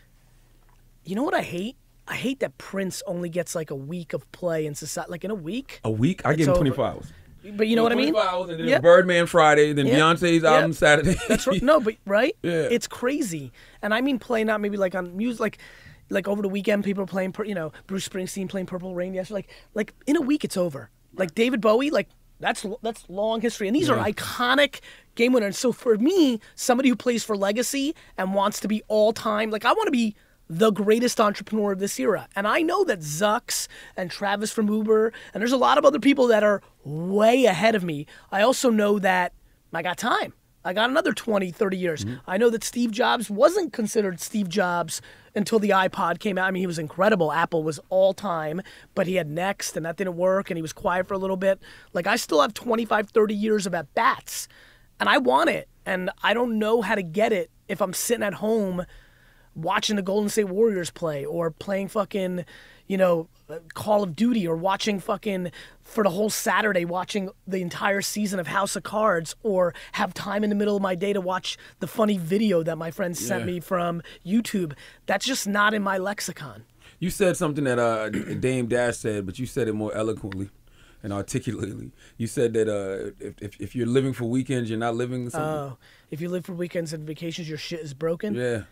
you 1.04 1.14
know 1.14 1.22
what 1.22 1.34
I 1.34 1.42
hate? 1.42 1.76
I 2.08 2.14
hate 2.16 2.40
that 2.40 2.58
Prince 2.58 3.02
only 3.06 3.28
gets 3.28 3.54
like 3.54 3.70
a 3.70 3.74
week 3.76 4.12
of 4.12 4.30
play 4.32 4.66
in 4.66 4.74
society. 4.74 5.10
Like 5.10 5.24
in 5.24 5.30
a 5.30 5.34
week. 5.34 5.80
A 5.84 5.90
week? 5.90 6.22
I 6.24 6.34
give 6.34 6.48
him 6.48 6.54
24 6.54 6.84
hours. 6.86 7.12
But 7.54 7.68
you 7.68 7.76
know 7.76 7.82
what 7.84 7.92
I 7.92 7.94
mean? 7.94 8.12
24 8.12 8.30
hours, 8.32 8.50
and 8.50 8.60
then 8.60 8.68
Yeah. 8.68 8.80
Birdman 8.80 9.26
Friday, 9.26 9.72
then 9.72 9.86
Yeah. 9.86 9.94
Beyonce's 10.00 10.42
Yeah. 10.42 10.52
album 10.54 10.72
Saturday. 10.72 11.16
That's 11.28 11.46
right. 11.46 11.62
No, 11.62 11.78
but 11.80 11.94
right? 12.06 12.36
Yeah. 12.42 12.68
It's 12.70 12.86
crazy. 12.88 13.52
And 13.80 13.94
I 13.94 14.00
mean 14.00 14.18
play 14.18 14.44
not 14.44 14.60
maybe 14.60 14.76
like 14.76 14.94
on 14.94 15.16
music 15.16 15.40
like 15.40 15.58
like 16.10 16.28
over 16.28 16.42
the 16.42 16.48
weekend 16.48 16.84
people 16.84 17.02
are 17.02 17.06
playing 17.06 17.34
you 17.46 17.54
know, 17.54 17.72
Bruce 17.86 18.08
Springsteen 18.08 18.48
playing 18.48 18.66
Purple 18.66 18.94
Rain 18.94 19.14
yesterday. 19.14 19.36
Like 19.36 19.48
like 19.74 19.94
in 20.06 20.16
a 20.16 20.20
week 20.20 20.44
it's 20.44 20.56
over. 20.56 20.90
Like 21.14 21.34
David 21.34 21.60
Bowie, 21.60 21.90
like 21.90 22.08
that's 22.40 22.66
that's 22.82 23.04
long 23.08 23.40
history. 23.40 23.68
And 23.68 23.76
these 23.76 23.88
are 23.88 23.98
iconic 23.98 24.80
game 25.14 25.32
winners. 25.32 25.58
So 25.58 25.72
for 25.72 25.96
me, 25.96 26.40
somebody 26.54 26.88
who 26.88 26.96
plays 26.96 27.24
for 27.24 27.36
legacy 27.36 27.94
and 28.16 28.34
wants 28.34 28.60
to 28.60 28.68
be 28.68 28.82
all 28.88 29.12
time, 29.12 29.50
like 29.50 29.64
I 29.64 29.72
want 29.72 29.86
to 29.86 29.92
be 29.92 30.16
the 30.48 30.72
greatest 30.72 31.20
entrepreneur 31.20 31.72
of 31.72 31.78
this 31.78 31.98
era. 32.00 32.28
And 32.34 32.48
I 32.48 32.62
know 32.62 32.82
that 32.84 33.00
Zucks 33.00 33.68
and 33.96 34.10
Travis 34.10 34.50
from 34.50 34.68
Uber, 34.68 35.12
and 35.32 35.40
there's 35.40 35.52
a 35.52 35.56
lot 35.56 35.78
of 35.78 35.84
other 35.84 36.00
people 36.00 36.26
that 36.26 36.42
are 36.42 36.60
way 36.82 37.44
ahead 37.44 37.76
of 37.76 37.84
me. 37.84 38.06
I 38.32 38.42
also 38.42 38.68
know 38.68 38.98
that 38.98 39.32
I 39.72 39.82
got 39.82 39.96
time. 39.96 40.32
I 40.64 40.72
got 40.72 40.90
another 40.90 41.12
20, 41.12 41.52
30 41.52 41.76
years. 41.76 42.04
Mm-hmm. 42.04 42.16
I 42.26 42.36
know 42.36 42.50
that 42.50 42.64
Steve 42.64 42.90
Jobs 42.90 43.30
wasn't 43.30 43.72
considered 43.72 44.20
Steve 44.20 44.48
Jobs 44.48 45.00
until 45.34 45.58
the 45.58 45.70
iPod 45.70 46.18
came 46.18 46.38
out. 46.38 46.46
I 46.46 46.50
mean, 46.50 46.60
he 46.62 46.66
was 46.66 46.78
incredible. 46.78 47.32
Apple 47.32 47.62
was 47.62 47.80
all 47.88 48.14
time, 48.14 48.60
but 48.94 49.06
he 49.06 49.14
had 49.14 49.28
Next, 49.28 49.76
and 49.76 49.86
that 49.86 49.96
didn't 49.96 50.16
work, 50.16 50.50
and 50.50 50.58
he 50.58 50.62
was 50.62 50.72
quiet 50.72 51.06
for 51.06 51.14
a 51.14 51.18
little 51.18 51.36
bit. 51.36 51.60
Like, 51.92 52.06
I 52.06 52.16
still 52.16 52.40
have 52.40 52.54
25, 52.54 53.10
30 53.10 53.34
years 53.34 53.66
of 53.66 53.74
at 53.74 53.94
bats, 53.94 54.48
and 54.98 55.08
I 55.08 55.18
want 55.18 55.50
it. 55.50 55.68
And 55.86 56.10
I 56.22 56.34
don't 56.34 56.58
know 56.58 56.82
how 56.82 56.94
to 56.94 57.02
get 57.02 57.32
it 57.32 57.50
if 57.68 57.80
I'm 57.80 57.92
sitting 57.92 58.24
at 58.24 58.34
home 58.34 58.84
watching 59.54 59.96
the 59.96 60.02
Golden 60.02 60.28
State 60.28 60.48
Warriors 60.48 60.90
play 60.90 61.24
or 61.24 61.50
playing 61.50 61.88
fucking, 61.88 62.44
you 62.90 62.96
know, 62.96 63.28
Call 63.74 64.02
of 64.02 64.16
Duty 64.16 64.48
or 64.48 64.56
watching 64.56 64.98
fucking 64.98 65.52
for 65.84 66.02
the 66.02 66.10
whole 66.10 66.28
Saturday 66.28 66.84
watching 66.84 67.30
the 67.46 67.62
entire 67.62 68.00
season 68.02 68.40
of 68.40 68.48
House 68.48 68.74
of 68.74 68.82
Cards 68.82 69.36
or 69.44 69.72
have 69.92 70.12
time 70.12 70.42
in 70.42 70.50
the 70.50 70.56
middle 70.56 70.74
of 70.74 70.82
my 70.82 70.96
day 70.96 71.12
to 71.12 71.20
watch 71.20 71.56
the 71.78 71.86
funny 71.86 72.18
video 72.18 72.64
that 72.64 72.76
my 72.76 72.90
friend 72.90 73.16
sent 73.16 73.42
Yeah. 73.42 73.46
me 73.52 73.60
from 73.60 74.02
YouTube. 74.26 74.72
That's 75.06 75.24
just 75.24 75.46
not 75.46 75.72
in 75.72 75.82
my 75.84 75.98
lexicon. 75.98 76.64
You 76.98 77.10
said 77.10 77.36
something 77.36 77.62
that 77.62 77.78
uh, 77.78 78.08
Dame 78.40 78.66
Dash 78.66 78.96
said, 78.96 79.24
but 79.24 79.38
you 79.38 79.46
said 79.46 79.68
it 79.68 79.74
more 79.74 79.94
eloquently 79.94 80.50
and 81.04 81.12
articulately. 81.12 81.92
You 82.18 82.26
said 82.26 82.52
that 82.54 82.68
uh, 82.68 83.12
if, 83.24 83.40
if 83.40 83.60
if 83.60 83.76
you're 83.76 83.86
living 83.86 84.12
for 84.14 84.24
weekends, 84.24 84.68
you're 84.68 84.78
not 84.80 84.96
living 84.96 85.30
something. 85.30 85.48
Oh, 85.48 85.78
if 86.10 86.20
you 86.20 86.28
live 86.28 86.44
for 86.44 86.54
weekends 86.54 86.92
and 86.92 87.06
vacations, 87.06 87.48
your 87.48 87.56
shit 87.58 87.80
is 87.80 87.94
broken. 87.94 88.34
yeah. 88.34 88.62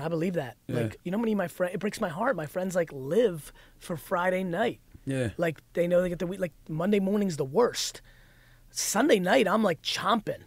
I 0.00 0.08
believe 0.08 0.34
that. 0.34 0.56
Yeah. 0.66 0.76
Like, 0.76 0.96
you 1.04 1.10
know, 1.10 1.18
how 1.18 1.22
many 1.22 1.32
of 1.32 1.38
my 1.38 1.48
friends, 1.48 1.74
it 1.74 1.78
breaks 1.80 2.00
my 2.00 2.08
heart. 2.08 2.36
My 2.36 2.46
friends 2.46 2.74
like 2.74 2.90
live 2.92 3.52
for 3.78 3.96
Friday 3.96 4.44
night. 4.44 4.80
Yeah. 5.04 5.30
Like 5.36 5.60
they 5.72 5.86
know 5.86 6.02
they 6.02 6.08
get 6.08 6.18
the 6.18 6.26
week. 6.26 6.40
Like 6.40 6.52
Monday 6.68 7.00
morning's 7.00 7.36
the 7.36 7.44
worst. 7.44 8.02
Sunday 8.70 9.18
night, 9.18 9.48
I'm 9.48 9.62
like 9.62 9.80
chomping. 9.82 10.42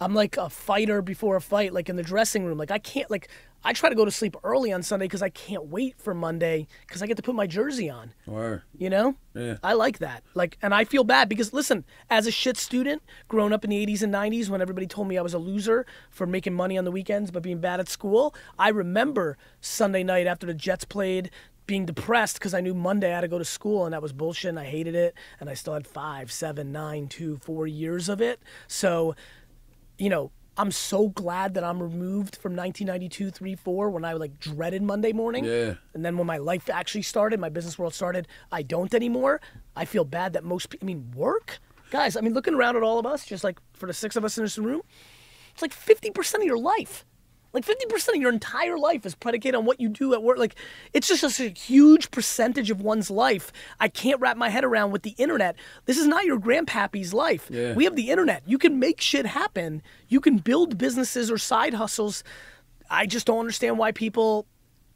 I'm 0.00 0.14
like 0.14 0.36
a 0.38 0.48
fighter 0.48 1.02
before 1.02 1.36
a 1.36 1.40
fight, 1.40 1.74
like 1.74 1.88
in 1.90 1.96
the 1.96 2.02
dressing 2.02 2.44
room. 2.44 2.56
Like 2.56 2.70
I 2.70 2.78
can't. 2.78 3.10
Like 3.10 3.28
I 3.62 3.72
try 3.72 3.88
to 3.88 3.94
go 3.94 4.04
to 4.04 4.10
sleep 4.10 4.36
early 4.42 4.72
on 4.72 4.82
Sunday 4.82 5.04
because 5.04 5.22
I 5.22 5.28
can't 5.28 5.66
wait 5.66 5.96
for 5.98 6.14
Monday 6.14 6.66
because 6.86 7.02
I 7.02 7.06
get 7.06 7.16
to 7.18 7.22
put 7.22 7.34
my 7.34 7.46
jersey 7.46 7.90
on. 7.90 8.14
Or 8.26 8.64
You 8.76 8.90
know? 8.90 9.16
Yeah. 9.34 9.58
I 9.62 9.74
like 9.74 9.98
that. 9.98 10.22
Like, 10.34 10.56
and 10.62 10.74
I 10.74 10.84
feel 10.84 11.04
bad 11.04 11.28
because 11.28 11.52
listen, 11.52 11.84
as 12.08 12.26
a 12.26 12.30
shit 12.30 12.56
student, 12.56 13.02
growing 13.28 13.52
up 13.52 13.64
in 13.64 13.70
the 13.70 13.86
80s 13.86 14.02
and 14.02 14.12
90s, 14.12 14.48
when 14.48 14.62
everybody 14.62 14.86
told 14.86 15.08
me 15.08 15.18
I 15.18 15.22
was 15.22 15.34
a 15.34 15.38
loser 15.38 15.86
for 16.10 16.26
making 16.26 16.54
money 16.54 16.78
on 16.78 16.84
the 16.84 16.90
weekends 16.90 17.30
but 17.30 17.42
being 17.42 17.60
bad 17.60 17.80
at 17.80 17.88
school, 17.88 18.34
I 18.58 18.70
remember 18.70 19.36
Sunday 19.60 20.02
night 20.02 20.26
after 20.26 20.46
the 20.46 20.54
Jets 20.54 20.84
played 20.84 21.30
being 21.66 21.86
depressed 21.86 22.38
because 22.38 22.52
I 22.52 22.60
knew 22.60 22.74
Monday 22.74 23.12
I 23.12 23.14
had 23.14 23.20
to 23.20 23.28
go 23.28 23.38
to 23.38 23.44
school 23.44 23.84
and 23.84 23.92
that 23.92 24.02
was 24.02 24.12
bullshit 24.12 24.48
and 24.48 24.58
I 24.58 24.64
hated 24.64 24.96
it 24.96 25.14
and 25.38 25.48
I 25.48 25.54
still 25.54 25.74
had 25.74 25.86
five, 25.86 26.32
seven, 26.32 26.72
nine, 26.72 27.06
two, 27.06 27.36
four 27.36 27.66
years 27.66 28.08
of 28.08 28.20
it. 28.20 28.40
So, 28.66 29.14
you 29.96 30.08
know, 30.08 30.32
I'm 30.60 30.70
so 30.70 31.08
glad 31.08 31.54
that 31.54 31.64
I'm 31.64 31.82
removed 31.82 32.36
from 32.36 32.54
1992, 32.54 33.30
3, 33.30 33.54
4 33.54 33.88
when 33.88 34.04
I 34.04 34.12
like 34.12 34.38
dreaded 34.38 34.82
Monday 34.82 35.10
morning. 35.10 35.46
Yeah. 35.46 35.76
And 35.94 36.04
then 36.04 36.18
when 36.18 36.26
my 36.26 36.36
life 36.36 36.68
actually 36.68 37.00
started, 37.00 37.40
my 37.40 37.48
business 37.48 37.78
world 37.78 37.94
started, 37.94 38.28
I 38.52 38.60
don't 38.60 38.92
anymore. 38.92 39.40
I 39.74 39.86
feel 39.86 40.04
bad 40.04 40.34
that 40.34 40.44
most 40.44 40.68
people, 40.68 40.84
I 40.84 40.88
mean, 40.88 41.12
work? 41.16 41.60
Guys, 41.90 42.14
I 42.14 42.20
mean, 42.20 42.34
looking 42.34 42.52
around 42.52 42.76
at 42.76 42.82
all 42.82 42.98
of 42.98 43.06
us, 43.06 43.24
just 43.24 43.42
like 43.42 43.58
for 43.72 43.86
the 43.86 43.94
six 43.94 44.16
of 44.16 44.24
us 44.24 44.36
in 44.36 44.44
this 44.44 44.58
room, 44.58 44.82
it's 45.50 45.62
like 45.62 45.74
50% 45.74 46.34
of 46.34 46.44
your 46.44 46.58
life. 46.58 47.06
Like 47.52 47.64
50% 47.64 48.08
of 48.10 48.16
your 48.16 48.32
entire 48.32 48.78
life 48.78 49.04
is 49.04 49.14
predicated 49.14 49.56
on 49.56 49.64
what 49.64 49.80
you 49.80 49.88
do 49.88 50.14
at 50.14 50.22
work. 50.22 50.38
Like, 50.38 50.54
it's 50.92 51.08
just 51.08 51.20
such 51.20 51.40
a 51.40 51.48
huge 51.48 52.10
percentage 52.10 52.70
of 52.70 52.80
one's 52.80 53.10
life. 53.10 53.52
I 53.80 53.88
can't 53.88 54.20
wrap 54.20 54.36
my 54.36 54.50
head 54.50 54.64
around 54.64 54.92
with 54.92 55.02
the 55.02 55.14
internet. 55.18 55.56
This 55.86 55.98
is 55.98 56.06
not 56.06 56.24
your 56.24 56.38
grandpappy's 56.38 57.12
life. 57.12 57.48
Yeah. 57.50 57.74
We 57.74 57.84
have 57.84 57.96
the 57.96 58.10
internet. 58.10 58.42
You 58.46 58.58
can 58.58 58.78
make 58.78 59.00
shit 59.00 59.26
happen. 59.26 59.82
You 60.08 60.20
can 60.20 60.38
build 60.38 60.78
businesses 60.78 61.30
or 61.30 61.38
side 61.38 61.74
hustles. 61.74 62.22
I 62.88 63.06
just 63.06 63.26
don't 63.26 63.40
understand 63.40 63.78
why 63.78 63.92
people 63.92 64.46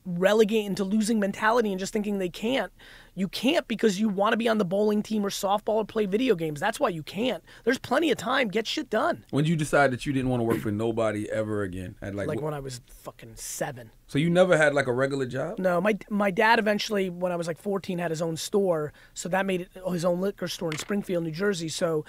relegate 0.05 0.67
into 0.67 0.85
losing 0.85 1.19
mentality 1.19 1.71
and 1.71 1.79
just 1.79 1.93
thinking 1.93 2.19
they 2.19 2.29
can't. 2.29 2.73
You 3.15 3.29
can't 3.29 3.67
because 3.69 4.01
you 4.01 4.09
want 4.09 4.33
to 4.33 4.37
be 4.37 4.49
on 4.49 4.59
the 4.59 4.65
bowling 4.65 5.03
team 5.03 5.25
or 5.25 5.31
softball 5.31 5.75
or 5.77 5.85
play 5.85 6.05
video 6.07 6.35
games. 6.35 6.59
That's 6.61 6.81
why 6.81 6.89
you 6.89 7.03
can't. 7.03 7.43
There's 7.65 7.79
plenty 7.79 8.11
of 8.11 8.19
time. 8.19 8.49
Get 8.49 8.67
shit 8.67 8.91
done. 8.91 9.25
when 9.31 9.45
did 9.45 9.51
you 9.51 9.57
decide 9.57 9.93
that 9.93 10.05
you 10.05 10.13
didn't 10.13 10.31
want 10.31 10.41
to 10.41 10.45
work 10.45 10.59
for 10.59 10.73
nobody 10.73 11.31
ever 11.31 11.63
again? 11.63 11.95
At 12.03 12.15
like, 12.15 12.27
Like 12.27 12.41
wh- 12.41 12.43
when 12.43 12.55
I 12.55 12.61
was 12.61 12.81
fucking 13.03 13.33
seven. 13.37 13.91
so 14.09 14.19
you 14.19 14.31
never 14.31 14.57
had 14.57 14.75
like 14.75 14.89
a 14.89 14.93
regular 14.93 15.27
job? 15.27 15.59
No, 15.59 15.81
my 15.81 15.97
my 16.11 16.31
dad 16.31 16.59
eventually, 16.59 17.09
when 17.09 17.31
I 17.33 17.37
was 17.37 17.47
like 17.47 17.59
14, 17.59 17.99
had 17.99 18.11
his 18.11 18.21
own 18.21 18.37
store, 18.37 18.93
so 19.15 19.29
that 19.29 19.47
made 19.47 19.63
it 19.63 19.69
oh, 19.85 19.93
his 19.93 20.05
own 20.05 20.21
liquor 20.21 20.49
store 20.49 20.71
in 20.73 20.79
Springfield, 20.79 21.23
New 21.25 21.31
Jersey. 21.31 21.69
So 21.69 22.05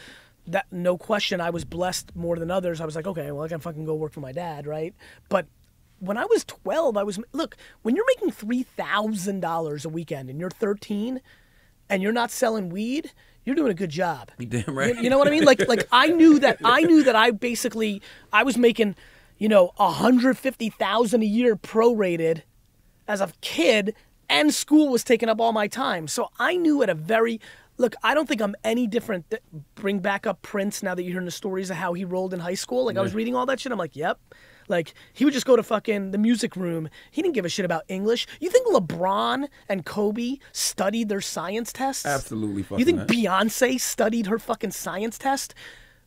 that 0.47 0.65
no 0.71 0.97
question, 0.97 1.39
I 1.39 1.51
was 1.51 1.65
blessed 1.65 2.15
more 2.15 2.35
than 2.37 2.49
others. 2.51 2.81
I 2.81 2.85
was 2.85 2.95
like, 2.95 3.07
okay, 3.07 3.31
well, 3.31 3.43
I 3.43 3.47
can 3.47 3.59
fucking 3.59 3.85
go 3.85 3.93
work 3.95 4.11
for 4.11 4.21
my 4.21 4.31
dad, 4.31 4.65
right? 4.67 4.93
But 5.29 5.45
when 6.05 6.17
I 6.17 6.25
was 6.25 6.43
12, 6.45 6.97
I 6.97 7.03
was 7.03 7.19
look 7.33 7.55
when 7.81 7.95
you're 7.95 8.05
making 8.15 8.31
three 8.31 8.63
thousand 8.63 9.39
dollars 9.39 9.85
a 9.85 9.89
weekend 9.89 10.29
and 10.29 10.39
you're 10.39 10.49
13, 10.49 11.21
and 11.89 12.03
you're 12.03 12.11
not 12.13 12.31
selling 12.31 12.69
weed. 12.69 13.11
You're 13.43 13.55
doing 13.55 13.71
a 13.71 13.75
good 13.75 13.91
job. 13.91 14.31
You 14.39 14.45
damn 14.47 14.77
right. 14.77 14.95
You, 14.95 15.03
you 15.03 15.09
know 15.09 15.17
what 15.19 15.27
I 15.27 15.31
mean? 15.31 15.45
Like 15.45 15.67
like 15.67 15.87
I 15.91 16.07
knew 16.07 16.39
that 16.39 16.57
I 16.63 16.81
knew 16.81 17.03
that 17.03 17.15
I 17.15 17.31
basically 17.31 18.01
I 18.33 18.43
was 18.43 18.57
making, 18.57 18.95
you 19.37 19.47
know, 19.47 19.71
a 19.77 19.91
hundred 19.91 20.37
fifty 20.37 20.69
thousand 20.69 21.21
a 21.21 21.27
year 21.27 21.55
prorated 21.55 22.41
as 23.07 23.21
a 23.21 23.31
kid, 23.41 23.93
and 24.29 24.53
school 24.53 24.89
was 24.89 25.03
taking 25.03 25.29
up 25.29 25.39
all 25.39 25.51
my 25.51 25.67
time. 25.67 26.07
So 26.07 26.29
I 26.39 26.55
knew 26.55 26.81
at 26.81 26.89
a 26.89 26.95
very 26.95 27.39
look. 27.77 27.93
I 28.01 28.15
don't 28.15 28.27
think 28.27 28.41
I'm 28.41 28.55
any 28.63 28.87
different. 28.87 29.29
Th- 29.29 29.43
bring 29.75 29.99
back 29.99 30.25
up 30.25 30.41
Prince 30.41 30.81
now 30.81 30.95
that 30.95 31.03
you're 31.03 31.11
hearing 31.11 31.25
the 31.25 31.31
stories 31.31 31.69
of 31.69 31.77
how 31.77 31.93
he 31.93 32.03
rolled 32.03 32.33
in 32.33 32.39
high 32.39 32.55
school. 32.55 32.85
Like 32.85 32.97
I 32.97 33.01
was 33.01 33.13
reading 33.13 33.35
all 33.35 33.45
that 33.45 33.59
shit. 33.59 33.71
I'm 33.71 33.77
like, 33.77 33.95
yep. 33.95 34.19
Like 34.67 34.93
he 35.13 35.25
would 35.25 35.33
just 35.33 35.45
go 35.45 35.55
to 35.55 35.63
fucking 35.63 36.11
the 36.11 36.17
music 36.17 36.55
room. 36.55 36.89
He 37.11 37.21
didn't 37.21 37.35
give 37.35 37.45
a 37.45 37.49
shit 37.49 37.65
about 37.65 37.83
English. 37.87 38.27
You 38.39 38.49
think 38.49 38.67
LeBron 38.67 39.47
and 39.69 39.85
Kobe 39.85 40.37
studied 40.51 41.09
their 41.09 41.21
science 41.21 41.71
tests? 41.71 42.05
Absolutely 42.05 42.65
You 42.77 42.85
think 42.85 42.99
not. 42.99 43.07
Beyonce 43.07 43.79
studied 43.79 44.27
her 44.27 44.39
fucking 44.39 44.71
science 44.71 45.17
test? 45.17 45.53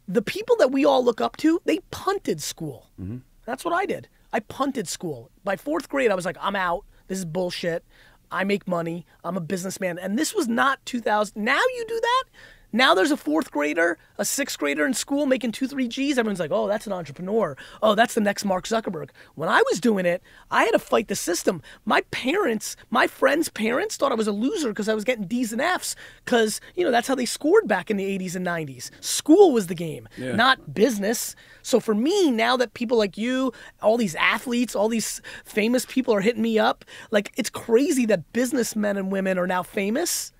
The 0.07 0.23
people 0.23 0.57
that 0.57 0.73
we 0.73 0.85
all 0.85 1.05
look 1.05 1.21
up 1.21 1.37
to, 1.38 1.61
they 1.65 1.81
punted 1.91 2.43
school. 2.43 2.91
Mm-hmm. 3.00 3.19
That's 3.45 3.65
what 3.65 3.75
I 3.75 3.87
did. 3.87 4.09
I 4.33 4.41
punted 4.41 4.88
school. 4.88 5.31
By 5.45 5.57
fourth 5.57 5.88
grade, 5.88 6.11
I 6.11 6.15
was 6.15 6.25
like, 6.25 6.37
I'm 6.41 6.57
out. 6.57 6.85
This 7.07 7.19
is 7.19 7.25
bullshit. 7.25 7.85
I 8.31 8.45
make 8.45 8.69
money. 8.69 9.07
I'm 9.25 9.37
a 9.37 9.41
businessman. 9.41 9.99
And 9.99 10.19
this 10.19 10.35
was 10.35 10.49
not 10.49 10.85
2000. 10.85 11.43
Now 11.43 11.61
you 11.77 11.85
do 11.88 12.00
that? 12.00 12.25
Now 12.73 12.95
there's 12.95 13.11
a 13.11 13.17
fourth 13.17 13.51
grader, 13.51 13.97
a 14.19 14.25
sixth 14.25 14.59
grader 14.59 14.85
in 14.85 14.93
school 14.93 15.25
making 15.25 15.53
two, 15.53 15.67
three 15.67 15.89
G's. 15.89 16.19
Everyone's 16.19 16.41
like, 16.41 16.51
oh, 16.51 16.67
that's 16.69 16.87
an 16.87 16.93
entrepreneur. 16.93 17.57
Oh, 17.83 17.95
that's 17.95 18.15
the 18.15 18.21
next 18.21 18.45
Mark 18.45 18.67
Zuckerberg. 18.67 19.09
When 19.37 19.49
I 19.49 19.63
was 19.71 19.81
doing 19.81 20.05
it, 20.05 20.23
I 20.51 20.65
had 20.65 20.73
to 20.73 20.79
fight 20.79 21.09
the 21.09 21.17
system. 21.17 21.63
My 21.87 22.03
parents, 22.11 22.77
my 22.91 23.07
friends' 23.07 23.49
parents 23.49 23.97
thought 23.97 24.13
I 24.13 24.17
was 24.17 24.27
a 24.29 24.33
loser 24.33 24.69
because 24.69 24.89
I 24.89 24.95
was 24.95 25.05
getting 25.05 25.27
D's 25.27 25.53
and 25.53 25.63
F's 25.63 25.97
because, 26.25 26.61
you 26.75 26.85
know, 26.85 26.91
that's 26.91 27.09
how 27.09 27.15
they 27.15 27.25
scored 27.25 27.67
back 27.67 27.91
in 27.91 27.97
the 27.97 28.19
80s 28.19 28.37
and 28.37 28.47
90s. 28.47 28.91
School 29.03 29.53
was 29.53 29.69
the 29.69 29.75
game, 29.75 30.07
Yeah. 30.19 30.33
not 30.37 30.75
business. 30.75 31.35
So 31.63 31.81
for 31.81 31.95
me, 31.95 32.31
now 32.31 32.57
that 32.59 32.75
people 32.75 32.99
like 32.99 33.17
you, 33.17 33.53
all 33.83 33.97
these 33.97 34.15
athletes, 34.17 34.77
all 34.77 34.89
these 34.89 35.23
famous 35.45 35.87
people 35.87 36.13
are 36.15 36.21
hitting 36.21 36.43
me 36.43 36.59
up, 36.59 36.85
like 37.11 37.33
it's 37.37 37.51
crazy 37.51 38.05
that 38.07 38.31
businessmen 38.33 38.97
and 38.99 39.11
women 39.11 39.39
are 39.39 39.47
now 39.47 39.63
famous. 39.63 40.33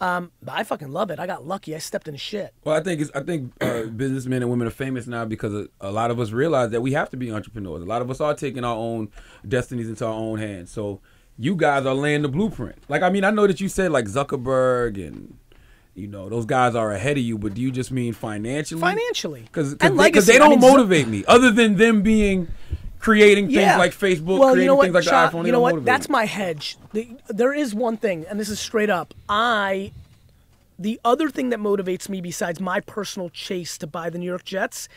Um, 0.00 0.32
but 0.42 0.52
I 0.56 0.64
fucking 0.64 0.90
love 0.92 1.10
it. 1.10 1.18
I 1.18 1.26
got 1.26 1.46
lucky. 1.46 1.74
I 1.74 1.78
stepped 1.78 2.08
in 2.08 2.12
the 2.12 2.18
shit. 2.18 2.52
Well, 2.64 2.74
I 2.74 2.82
think 2.82 3.00
it's, 3.00 3.10
I 3.14 3.20
think 3.20 3.52
uh, 3.60 3.84
businessmen 3.84 4.42
and 4.42 4.50
women 4.50 4.66
are 4.66 4.72
famous 4.72 5.06
now 5.06 5.24
because 5.24 5.54
a, 5.54 5.68
a 5.80 5.90
lot 5.90 6.10
of 6.10 6.18
us 6.20 6.32
realize 6.32 6.70
that 6.70 6.80
we 6.80 6.92
have 6.92 7.10
to 7.10 7.16
be 7.16 7.30
entrepreneurs. 7.32 7.82
A 7.82 7.86
lot 7.86 8.02
of 8.02 8.10
us 8.10 8.20
are 8.20 8.34
taking 8.34 8.64
our 8.64 8.76
own 8.76 9.08
destinies 9.46 9.88
into 9.88 10.04
our 10.04 10.12
own 10.12 10.38
hands. 10.38 10.70
So 10.70 11.00
you 11.38 11.56
guys 11.56 11.86
are 11.86 11.94
laying 11.94 12.22
the 12.22 12.28
blueprint. 12.28 12.76
Like 12.88 13.02
I 13.02 13.10
mean, 13.10 13.24
I 13.24 13.30
know 13.30 13.46
that 13.46 13.60
you 13.60 13.68
said 13.68 13.92
like 13.92 14.06
Zuckerberg 14.06 15.04
and 15.04 15.38
you 15.94 16.08
know 16.08 16.28
those 16.28 16.44
guys 16.44 16.74
are 16.74 16.92
ahead 16.92 17.16
of 17.16 17.22
you, 17.22 17.38
but 17.38 17.54
do 17.54 17.62
you 17.62 17.70
just 17.70 17.92
mean 17.92 18.12
financially? 18.12 18.80
Financially. 18.80 19.42
because 19.42 19.76
they, 19.76 19.88
they 19.88 20.38
don't 20.38 20.50
mean, 20.50 20.60
Zu- 20.60 20.66
motivate 20.66 21.08
me 21.08 21.24
other 21.26 21.50
than 21.50 21.76
them 21.76 22.02
being 22.02 22.48
creating 23.04 23.46
things 23.48 23.56
Yeah. 23.58 23.76
like 23.76 23.92
Facebook, 23.92 24.38
well, 24.38 24.52
creating 24.52 24.62
you 24.62 24.66
know 24.68 24.74
what, 24.76 24.84
things 24.84 24.94
like 24.94 25.04
Cha- 25.04 25.30
the 25.30 25.36
iPhone. 25.36 25.46
You 25.46 25.52
know 25.52 25.60
what? 25.60 25.84
That's 25.84 26.08
my 26.08 26.24
hedge. 26.24 26.78
The, 26.94 27.08
there 27.28 27.52
is 27.52 27.74
one 27.74 27.98
thing, 27.98 28.24
and 28.30 28.40
this 28.40 28.48
is 28.48 28.58
straight 28.58 28.88
up. 28.88 29.12
I, 29.28 29.92
the 30.78 30.98
other 31.04 31.28
thing 31.28 31.50
that 31.50 31.58
motivates 31.60 32.08
me 32.08 32.22
besides 32.22 32.60
my 32.60 32.80
personal 32.80 33.28
chase 33.28 33.76
to 33.78 33.86
buy 33.86 34.08
the 34.08 34.18
New 34.18 34.26
York 34.26 34.44
Jets, 34.44 34.88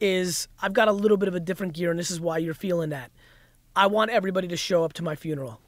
is 0.00 0.48
I've 0.62 0.72
got 0.72 0.88
a 0.88 0.92
little 0.92 1.18
bit 1.18 1.28
of 1.28 1.34
a 1.34 1.40
different 1.40 1.74
gear, 1.74 1.90
and 1.90 1.98
this 2.00 2.10
is 2.10 2.18
why 2.18 2.38
you're 2.38 2.54
feeling 2.54 2.88
that. 2.90 3.10
I 3.76 3.88
want 3.88 4.10
everybody 4.10 4.48
to 4.48 4.56
show 4.56 4.82
up 4.82 4.94
to 4.94 5.02
my 5.04 5.14
funeral. 5.14 5.60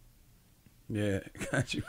Yeah, 0.89 1.21
got 1.53 1.75
you. 1.75 1.83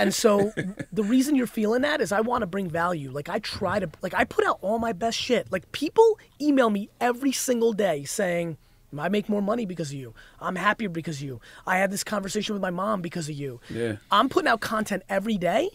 And 0.00 0.12
so 0.12 0.52
the 0.92 1.04
reason 1.04 1.36
you're 1.36 1.46
feeling 1.46 1.82
that 1.82 2.00
is 2.00 2.10
I 2.10 2.22
want 2.22 2.42
to 2.42 2.46
bring 2.46 2.68
value. 2.68 3.12
Like 3.12 3.28
I 3.28 3.38
try 3.38 3.78
to 3.78 3.88
like 4.02 4.14
I 4.14 4.24
put 4.24 4.44
out 4.44 4.58
all 4.62 4.80
my 4.80 4.92
best 4.92 5.16
shit. 5.16 5.50
Like 5.52 5.70
people 5.70 6.18
email 6.40 6.70
me 6.70 6.88
every 7.00 7.32
single 7.32 7.72
day 7.72 8.02
saying 8.04 8.56
I 8.96 9.08
make 9.08 9.28
more 9.28 9.42
money 9.42 9.66
because 9.66 9.90
of 9.90 9.98
you. 9.98 10.14
I'm 10.40 10.56
happier 10.56 10.88
because 10.88 11.16
of 11.16 11.22
you. 11.22 11.40
I 11.66 11.78
had 11.78 11.90
this 11.90 12.04
conversation 12.04 12.54
with 12.54 12.62
my 12.62 12.70
mom 12.70 13.02
because 13.02 13.28
of 13.28 13.34
you. 13.34 13.60
Yeah. 13.68 13.96
I'm 14.10 14.28
putting 14.28 14.48
out 14.48 14.60
content 14.60 15.02
every 15.08 15.36
day 15.36 15.70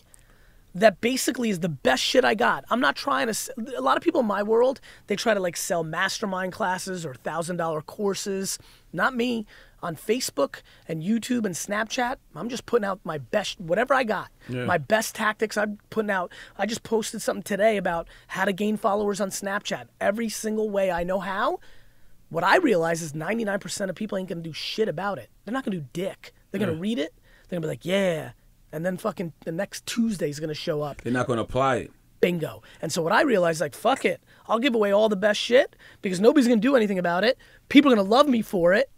that 0.75 1.01
basically 1.01 1.49
is 1.49 1.59
the 1.59 1.69
best 1.69 2.01
shit 2.01 2.25
I 2.25 2.33
got. 2.33 2.65
I'm 2.69 2.79
not 2.79 2.95
trying 2.95 3.31
to. 3.31 3.53
a 3.77 3.81
lot 3.81 3.97
of 3.97 4.03
people 4.03 4.21
in 4.21 4.27
my 4.27 4.41
world, 4.41 4.81
they 5.07 5.15
try 5.15 5.33
to 5.33 5.39
like 5.39 5.55
sell 5.55 5.83
mastermind 5.83 6.51
classes 6.51 7.05
or 7.05 7.13
thousand 7.13 7.57
dollar 7.57 7.81
courses. 7.81 8.57
Not 8.91 9.15
me. 9.15 9.45
On 9.81 9.97
Facebook 9.97 10.61
and 10.87 11.03
YouTube 11.03 11.43
and 11.43 11.53
Snapchat, 11.53 12.15
I'm 12.37 12.47
just 12.47 12.65
putting 12.65 12.85
out 12.85 13.01
my 13.03 13.17
best, 13.17 13.59
whatever 13.59 13.93
I 13.93 14.05
got. 14.05 14.29
Yeah. 14.47 14.63
My 14.63 14.77
best 14.77 15.13
tactics 15.13 15.57
I'm 15.57 15.77
putting 15.89 16.09
out. 16.09 16.31
I 16.57 16.65
just 16.65 16.83
posted 16.83 17.21
something 17.21 17.43
today 17.43 17.75
about 17.75 18.07
how 18.27 18.45
to 18.45 18.53
gain 18.53 18.77
followers 18.77 19.19
on 19.19 19.29
Snapchat. 19.29 19.87
Every 19.99 20.29
single 20.29 20.69
way 20.69 20.89
I 20.89 21.03
know 21.03 21.19
how. 21.19 21.59
What 22.33 22.43
I 22.43 22.57
realize 22.57 23.03
is 23.03 23.13
99% 23.13 23.89
of 23.89 23.95
people 23.95 24.17
ain't 24.17 24.27
gonna 24.27 24.41
do 24.41 24.53
shit 24.53 24.89
about 24.89 25.19
it. 25.19 25.29
They're 25.45 25.53
not 25.53 25.63
gonna 25.63 25.77
do 25.77 25.85
dick. 25.93 26.33
They're 26.49 26.59
gonna 26.59 26.73
Yeah. 26.73 26.79
read 26.79 26.97
it. 26.97 27.13
They're 27.47 27.57
gonna 27.59 27.67
be 27.67 27.71
like, 27.71 27.85
yeah. 27.85 28.31
And 28.71 28.83
then 28.83 28.97
fucking 28.97 29.33
the 29.45 29.51
next 29.51 29.85
Tuesday's 29.85 30.39
gonna 30.39 30.55
show 30.55 30.81
up. 30.81 31.01
They're 31.01 31.13
not 31.13 31.27
to 31.27 31.39
apply 31.39 31.75
it. 31.75 31.91
Bingo. 32.21 32.63
And 32.81 32.91
so 32.91 33.03
what 33.03 33.11
I 33.11 33.21
realized, 33.21 33.61
like, 33.61 33.75
fuck 33.75 34.03
it. 34.03 34.19
I'll 34.47 34.57
give 34.57 34.73
away 34.73 34.91
all 34.91 35.09
the 35.09 35.15
best 35.15 35.39
shit 35.39 35.75
because 36.01 36.19
nobody's 36.19 36.47
gonna 36.47 36.59
do 36.59 36.75
anything 36.75 36.97
about 36.97 37.23
it. 37.23 37.37
People 37.69 37.91
are 37.91 37.95
gonna 37.95 38.09
love 38.09 38.27
me 38.27 38.41
for 38.41 38.73
it. 38.73 38.89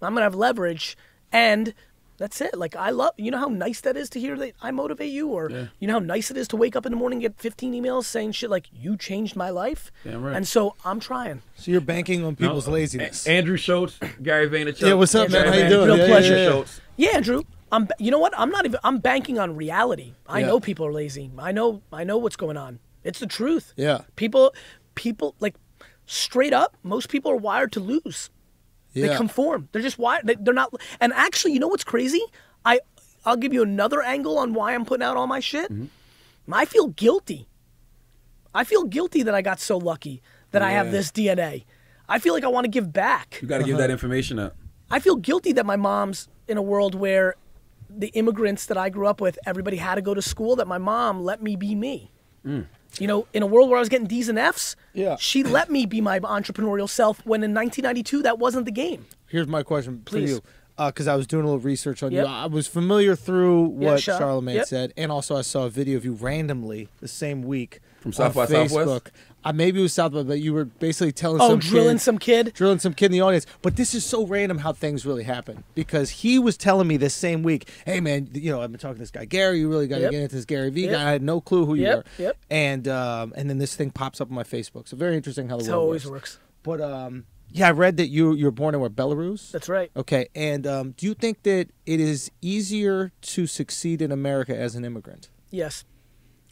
I'm 0.00 0.12
gonna 0.14 0.22
have 0.22 0.36
leverage. 0.36 0.96
And 1.32 1.74
that's 2.16 2.40
it. 2.40 2.56
Like 2.56 2.76
I 2.76 2.90
love 2.90 3.12
you 3.16 3.30
know 3.30 3.38
how 3.38 3.48
nice 3.48 3.80
that 3.82 3.96
is 3.96 4.08
to 4.10 4.20
hear 4.20 4.36
that 4.38 4.52
I 4.62 4.70
motivate 4.70 5.12
you, 5.12 5.28
or 5.28 5.50
you 5.80 5.86
know 5.86 5.94
how 5.94 5.98
nice 5.98 6.30
it 6.30 6.36
is 6.36 6.48
to 6.48 6.56
wake 6.56 6.76
up 6.76 6.86
in 6.86 6.92
the 6.92 6.98
morning 6.98 7.16
and 7.16 7.22
get 7.34 7.40
15 7.40 7.72
emails 7.74 8.04
saying 8.04 8.32
shit 8.32 8.50
like 8.50 8.66
you 8.72 8.96
changed 8.96 9.36
my 9.36 9.50
life. 9.50 9.90
Damn 10.04 10.22
right. 10.22 10.36
And 10.36 10.46
so 10.46 10.74
I'm 10.84 11.00
trying. 11.00 11.42
So 11.56 11.70
you're 11.70 11.80
banking 11.80 12.24
on 12.24 12.36
people's 12.36 12.68
uh, 12.68 12.72
laziness. 12.72 13.26
A- 13.26 13.30
Andrew 13.30 13.56
Schulz, 13.56 13.98
Gary 14.22 14.48
Vaynerchuk. 14.48 14.86
Yeah, 14.86 14.94
what's 14.94 15.14
up, 15.14 15.30
man? 15.30 15.46
How 15.48 15.54
you 15.54 15.68
doing? 15.68 15.88
Vaynerchuk, 15.88 15.96
Real 15.98 16.06
pleasure. 16.06 16.34
Andrew 16.36 16.52
Schulz. 16.52 16.80
Yeah, 16.96 17.10
Andrew. 17.14 17.42
I'm. 17.72 17.88
You 17.98 18.10
know 18.10 18.18
what? 18.20 18.32
I'm 18.38 18.50
not 18.50 18.64
even. 18.66 18.78
I'm 18.84 18.98
banking 18.98 19.38
on 19.38 19.56
reality. 19.56 20.12
I 20.28 20.40
Yeah. 20.40 20.46
know 20.46 20.60
people 20.60 20.86
are 20.86 20.92
lazy. 20.92 21.30
I 21.38 21.50
know. 21.52 21.82
I 21.92 22.04
know 22.04 22.18
what's 22.18 22.36
going 22.36 22.56
on. 22.56 22.78
It's 23.02 23.18
the 23.18 23.26
truth. 23.26 23.72
Yeah. 23.76 24.02
People. 24.16 24.54
People 24.94 25.34
like 25.40 25.56
straight 26.06 26.52
up. 26.52 26.76
Most 26.82 27.08
people 27.08 27.30
are 27.32 27.36
wired 27.36 27.72
to 27.72 27.80
lose. 27.80 28.30
They 29.02 29.16
conform. 29.16 29.68
They're 29.72 29.82
just 29.82 29.98
wired. 29.98 30.26
They, 30.26 30.36
they're 30.36 30.54
not. 30.54 30.72
And 31.00 31.12
actually, 31.12 31.52
you 31.52 31.60
know 31.60 31.68
what's 31.68 31.84
crazy? 31.84 32.22
I. 32.64 32.80
I'll 33.26 33.38
give 33.38 33.54
you 33.54 33.62
another 33.62 34.02
angle 34.02 34.36
on 34.36 34.52
why 34.52 34.74
I'm 34.74 34.84
putting 34.84 35.02
out 35.02 35.16
all 35.16 35.26
my 35.26 35.40
shit. 35.40 35.72
Mm-hmm. 35.72 35.86
I 36.52 36.66
feel 36.66 36.88
guilty. 36.88 37.48
I 38.54 38.64
feel 38.64 38.84
guilty 38.84 39.22
that 39.22 39.34
I 39.34 39.40
got 39.40 39.60
so 39.60 39.78
lucky 39.78 40.22
that 40.50 40.62
I 40.62 40.72
have 40.72 40.92
this 40.92 41.10
DNA. 41.10 41.64
I 42.08 42.18
feel 42.18 42.34
like 42.34 42.44
I 42.44 42.48
want 42.48 42.64
to 42.64 42.68
give 42.68 42.92
back. 42.92 43.38
You 43.40 43.48
got 43.48 43.58
to 43.58 43.64
give 43.64 43.76
uh-huh. 43.76 43.86
that 43.86 43.90
information 43.90 44.38
up. 44.38 44.56
I 44.90 45.00
feel 45.00 45.16
guilty 45.16 45.52
that 45.52 45.66
my 45.66 45.76
mom's 45.76 46.28
in 46.46 46.56
a 46.56 46.62
world 46.62 46.94
where 46.94 47.34
the 47.90 48.08
immigrants 48.08 48.66
that 48.66 48.76
I 48.76 48.90
grew 48.90 49.06
up 49.06 49.20
with, 49.20 49.38
everybody 49.46 49.78
had 49.78 49.96
to 49.96 50.02
go 50.02 50.14
to 50.14 50.22
school, 50.22 50.56
that 50.56 50.68
my 50.68 50.78
mom 50.78 51.22
let 51.22 51.42
me 51.42 51.56
be 51.56 51.74
me. 51.74 52.12
Mm. 52.46 52.66
You 53.00 53.06
know, 53.08 53.26
in 53.32 53.42
a 53.42 53.46
world 53.46 53.68
where 53.68 53.76
I 53.78 53.80
was 53.80 53.88
getting 53.88 54.06
D's 54.06 54.28
and 54.28 54.38
F's, 54.38 54.76
Yeah. 54.92 55.16
she 55.18 55.42
let 55.42 55.70
me 55.70 55.86
be 55.86 56.00
my 56.00 56.20
entrepreneurial 56.20 56.88
self 56.88 57.18
when 57.26 57.42
in 57.42 57.52
1992 57.54 58.22
that 58.22 58.38
wasn't 58.38 58.66
the 58.66 58.72
game. 58.72 59.06
Here's 59.28 59.48
my 59.48 59.62
question 59.62 60.02
Please. 60.04 60.30
for 60.30 60.34
you. 60.36 60.42
Because 60.76 61.06
I 61.06 61.14
was 61.14 61.26
doing 61.26 61.44
a 61.44 61.46
little 61.46 61.60
research 61.60 62.02
on 62.02 62.10
Yep. 62.12 62.26
you. 62.26 62.32
I 62.32 62.46
was 62.46 62.66
familiar 62.66 63.14
through 63.14 63.76
Yeah, 63.78 63.90
what 63.92 64.02
Sha. 64.02 64.18
Charlemagne 64.18 64.56
Yep. 64.56 64.66
said, 64.66 64.92
and 64.96 65.12
also 65.12 65.36
I 65.36 65.42
saw 65.42 65.66
a 65.66 65.70
video 65.70 65.96
of 65.96 66.04
you 66.04 66.14
randomly 66.14 66.88
the 67.00 67.06
same 67.08 67.42
week 67.42 67.80
From 68.00 68.12
South 68.12 68.34
by 68.34 68.42
on 68.42 68.48
Southwest? 68.48 68.74
Facebook. 68.88 69.06
Uh, 69.46 69.52
maybe 69.52 69.78
it 69.78 69.82
was 69.82 69.92
South 69.92 70.12
by, 70.12 70.22
but 70.24 70.40
you 70.40 70.52
were 70.52 70.64
basically 70.64 71.12
telling 71.12 71.40
Oh, 71.40 71.50
some 71.50 71.58
drilling 71.60 71.96
kid, 71.96 72.00
some 72.02 72.18
kid? 72.18 72.52
drilling 72.54 72.78
some 72.80 72.92
kid 72.94 73.06
in 73.06 73.12
the 73.12 73.20
audience. 73.20 73.46
But 73.62 73.76
this 73.76 73.94
is 73.94 74.04
so 74.04 74.26
random 74.26 74.58
how 74.58 74.72
things 74.72 75.06
really 75.06 75.22
happen 75.22 75.62
because 75.74 76.10
he 76.10 76.38
was 76.38 76.56
telling 76.56 76.88
me 76.88 76.96
this 76.96 77.14
same 77.14 77.42
week, 77.42 77.68
"Hey 77.86 78.00
man, 78.00 78.28
you 78.32 78.50
know 78.50 78.60
I've 78.62 78.72
been 78.72 78.80
talking 78.80 78.96
to 78.96 79.00
this 79.00 79.10
guy 79.12 79.26
Gary. 79.26 79.60
You 79.60 79.68
really 79.68 79.86
got 79.86 79.96
to 79.96 80.02
Yep. 80.02 80.10
get 80.10 80.22
into 80.22 80.34
this 80.36 80.44
Gary 80.44 80.70
V 80.70 80.82
Yep. 80.86 80.90
guy. 80.92 81.08
I 81.08 81.12
had 81.12 81.22
no 81.22 81.40
clue 81.40 81.66
who 81.66 81.74
you 81.76 81.86
were. 81.86 82.04
yep. 82.18 82.36
And 82.50 82.88
um, 82.88 83.32
and 83.36 83.48
then 83.48 83.58
this 83.58 83.76
thing 83.76 83.90
pops 83.90 84.20
up 84.20 84.28
on 84.28 84.34
my 84.34 84.42
Facebook. 84.44 84.88
So 84.88 84.96
very 84.96 85.14
interesting 85.16 85.48
how 85.48 85.56
the 85.58 85.62
That's 85.62 85.68
how 85.68 85.74
it 85.74 85.78
world 85.78 85.86
always 85.88 86.04
works. 86.06 86.12
works. 86.12 86.38
But 86.62 86.80
um, 86.80 87.24
yeah, 87.56 87.68
I 87.68 87.70
read 87.70 87.96
that 87.98 88.08
you 88.08 88.34
you 88.34 88.44
were 88.46 88.50
born 88.50 88.74
in 88.74 88.80
where 88.80 88.90
Belarus. 88.90 89.50
That's 89.52 89.68
right. 89.68 89.90
Okay, 89.96 90.28
and 90.34 90.66
um, 90.66 90.90
do 90.96 91.06
you 91.06 91.14
think 91.14 91.44
that 91.44 91.68
it 91.86 92.00
is 92.00 92.30
easier 92.42 93.12
to 93.22 93.46
succeed 93.46 94.02
in 94.02 94.10
America 94.12 94.54
as 94.56 94.74
an 94.74 94.84
immigrant? 94.84 95.30
Yes, 95.50 95.84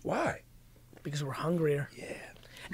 Why? 0.04 0.42
because 1.02 1.24
we're 1.24 1.32
hungrier. 1.32 1.88
Yeah. 1.96 2.12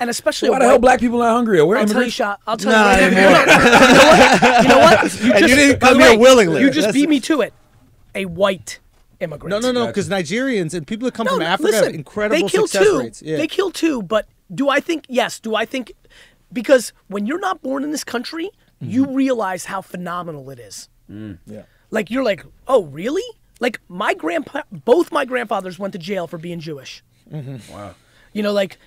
And 0.00 0.10
especially 0.10 0.50
Why 0.50 0.58
the 0.58 0.66
hell 0.66 0.78
black 0.78 1.00
people 1.00 1.22
are 1.22 1.32
hungry? 1.32 1.62
We're 1.62 1.78
I'll 1.78 1.86
tell 1.86 1.94
you, 1.94 2.12
immigrants. 2.12 2.14
Sha. 2.14 2.36
I'll 2.46 2.56
tell 2.58 2.70
Not 2.72 3.00
you. 3.00 3.06
right 3.06 3.12
now. 3.14 3.42
anymore. 3.42 3.46
No, 3.46 3.58
no, 3.58 3.88
you 3.88 3.88
know 3.98 4.08
what? 4.08 4.62
You 4.62 4.68
know 4.68 4.78
what? 4.78 5.20
You 5.22 5.32
And 5.32 5.48
you 5.48 5.56
didn't 5.56 5.80
come 5.80 5.98
here 5.98 6.10
way, 6.10 6.16
willingly. 6.18 6.60
You 6.60 6.66
just 6.68 6.78
That's- 6.88 6.94
beat 6.94 7.08
me 7.08 7.20
to 7.20 7.40
it. 7.40 7.54
A 8.14 8.26
white 8.26 8.80
immigrant. 9.20 9.50
No, 9.50 9.58
no, 9.60 9.72
no, 9.72 9.80
Gotcha. 9.86 9.92
because 9.92 10.08
Nigerians 10.10 10.74
and 10.74 10.86
people 10.86 11.06
that 11.06 11.14
come 11.14 11.26
from 11.26 11.40
Africa 11.40 11.70
listen, 11.70 11.84
have 11.84 11.94
incredible 11.94 12.46
they 12.46 12.48
kill 12.50 12.66
success 12.66 12.86
too. 12.86 12.98
rates. 12.98 13.22
Yeah. 13.22 13.36
They 13.38 13.46
kill 13.46 13.70
two, 13.70 14.02
but 14.02 14.28
do 14.54 14.68
I 14.68 14.80
think 14.80 15.06
yes, 15.08 15.40
do 15.40 15.54
I 15.54 15.64
think 15.64 15.92
because 16.52 16.92
when 17.08 17.26
you're 17.26 17.40
not 17.40 17.62
born 17.62 17.84
in 17.84 17.90
this 17.90 18.04
country, 18.04 18.50
you 18.80 19.04
Mm-hmm. 19.04 19.14
realize 19.14 19.64
how 19.66 19.80
phenomenal 19.80 20.48
it 20.50 20.58
is. 20.60 20.88
yeah. 21.08 21.62
Like 21.90 22.10
you're 22.10 22.22
like, 22.22 22.44
"Oh, 22.68 22.84
really?" 22.84 23.24
Like 23.60 23.80
my 23.88 24.14
grandpa 24.14 24.62
both 24.70 25.10
my 25.10 25.24
grandfathers 25.24 25.78
went 25.78 25.92
to 25.94 25.98
jail 25.98 26.26
for 26.28 26.38
being 26.38 26.60
Jewish. 26.60 27.02
Wow. 27.30 27.94
You 28.32 28.42
know, 28.44 28.52
like 28.52 28.78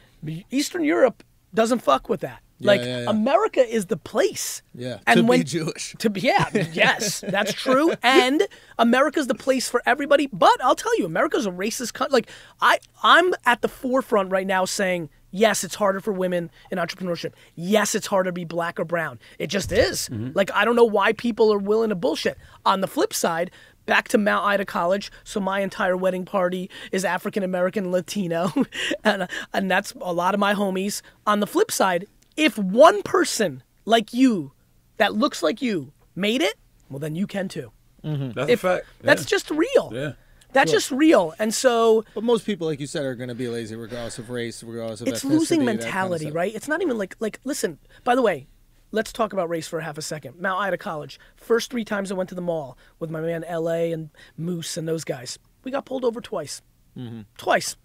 Eastern 0.49 0.83
Europe 0.85 1.23
doesn't 1.53 1.79
fuck 1.79 2.07
with 2.09 2.21
that. 2.21 2.41
like 2.61 2.81
yeah, 2.81 3.01
yeah. 3.01 3.09
America 3.09 3.59
is 3.67 3.87
the 3.87 3.97
place. 3.97 4.61
Yeah, 4.75 4.99
And 5.07 5.17
to 5.17 5.23
be 5.23 5.29
when 5.29 5.43
Jewish. 5.43 5.95
To 5.97 6.09
be 6.09 6.21
yeah, 6.21 6.47
yes, 6.73 7.21
that's 7.27 7.51
true. 7.53 7.93
And 8.03 8.47
America's 8.77 9.27
the 9.27 9.35
place 9.35 9.67
for 9.67 9.81
everybody. 9.85 10.27
But 10.31 10.57
I'll 10.63 10.75
tell 10.75 10.95
you, 10.99 11.05
America's 11.05 11.45
a 11.47 11.51
racist 11.51 11.93
country. 11.93 12.13
Like 12.13 12.29
I 12.61 12.77
I'm 13.03 13.33
at 13.45 13.61
the 13.61 13.67
forefront 13.67 14.31
right 14.31 14.47
now 14.47 14.63
saying 14.65 15.09
Yes, 15.31 15.63
it's 15.63 15.75
harder 15.75 15.99
for 15.99 16.11
women 16.11 16.51
in 16.71 16.77
entrepreneurship. 16.77 17.33
Yes, 17.55 17.95
it's 17.95 18.07
harder 18.07 18.29
to 18.29 18.33
be 18.33 18.45
black 18.45 18.79
or 18.79 18.85
brown. 18.85 19.17
It 19.39 19.47
just 19.47 19.71
is. 19.71 20.09
Mm-hmm. 20.09 20.31
Like, 20.33 20.51
I 20.53 20.65
don't 20.65 20.75
know 20.75 20.83
why 20.83 21.13
people 21.13 21.53
are 21.53 21.57
willing 21.57 21.89
to 21.89 21.95
bullshit. 21.95 22.37
On 22.65 22.81
the 22.81 22.87
flip 22.87 23.13
side, 23.13 23.49
back 23.85 24.07
to 24.09 24.17
Mount 24.17 24.45
Ida 24.45 24.65
College. 24.65 25.11
So 25.23 25.39
my 25.39 25.61
entire 25.61 25.95
wedding 25.97 26.25
party 26.25 26.69
is 26.91 27.03
African 27.05 27.43
American 27.43 27.91
Latino, 27.91 28.51
and 29.03 29.27
and 29.53 29.71
that's 29.71 29.93
a 30.01 30.13
lot 30.13 30.33
of 30.33 30.39
my 30.39 30.53
homies. 30.53 31.01
On 31.25 31.39
the 31.39 31.47
flip 31.47 31.71
side, 31.71 32.07
if 32.37 32.57
one 32.57 33.01
person 33.03 33.63
like 33.85 34.13
you, 34.13 34.51
that 34.97 35.13
looks 35.15 35.41
like 35.41 35.61
you, 35.61 35.91
made 36.15 36.41
it, 36.41 36.55
well 36.89 36.99
then 36.99 37.15
you 37.15 37.25
can 37.25 37.47
too. 37.47 37.71
Mm-hmm. 38.03 38.31
That's 38.31 38.49
If 38.49 38.63
a 38.63 38.75
fact. 38.77 38.85
that's 39.01 39.21
Yeah. 39.23 39.27
just 39.27 39.51
real. 39.51 39.91
Yeah. 39.93 40.11
That's 40.53 40.71
just 40.71 40.91
real. 40.91 41.33
And 41.39 41.53
so 41.53 42.03
But 42.13 42.23
most 42.23 42.45
people, 42.45 42.67
like 42.67 42.79
you 42.79 42.87
said, 42.87 43.05
are 43.05 43.15
going 43.15 43.29
to 43.29 43.35
be 43.35 43.47
lazy 43.47 43.75
regardless 43.75 44.17
of 44.19 44.29
race, 44.29 44.63
regardless 44.63 45.01
of 45.01 45.07
it's 45.07 45.23
losing 45.23 45.59
that 45.61 45.65
kind 45.65 45.79
of 45.79 45.83
mentality, 45.85 46.31
right? 46.31 46.53
It's 46.53 46.67
not 46.67 46.81
even 46.81 46.97
like 46.97 47.15
like 47.19 47.39
listen. 47.43 47.79
By 48.03 48.15
the 48.15 48.21
way, 48.21 48.47
let's 48.91 49.11
talk 49.13 49.33
about 49.33 49.49
race 49.49 49.67
for 49.67 49.79
a 49.79 49.83
half 49.83 49.97
a 49.97 50.01
second. 50.01 50.39
Now 50.39 50.55
I 50.57 50.61
Mount 50.61 50.67
Ida 50.67 50.77
College. 50.77 51.19
First 51.35 51.71
three 51.71 51.85
times 51.85 52.11
I 52.11 52.15
went 52.15 52.29
to 52.29 52.35
the 52.35 52.41
mall 52.41 52.77
with 52.99 53.09
my 53.09 53.21
man 53.21 53.43
L.A. 53.45 53.91
and 53.91 54.09
Moose 54.37 54.77
and 54.77 54.87
those 54.87 55.03
guys, 55.03 55.39
we 55.63 55.71
got 55.71 55.85
pulled 55.85 56.05
over 56.05 56.21
twice, 56.21 56.61
Mm-hmm. 56.97 57.21
twice. 57.37 57.77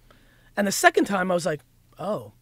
And 0.56 0.66
the 0.66 0.73
second 0.73 1.04
time 1.04 1.30
I 1.30 1.35
was 1.35 1.46
like, 1.46 1.61
oh, 1.99 2.32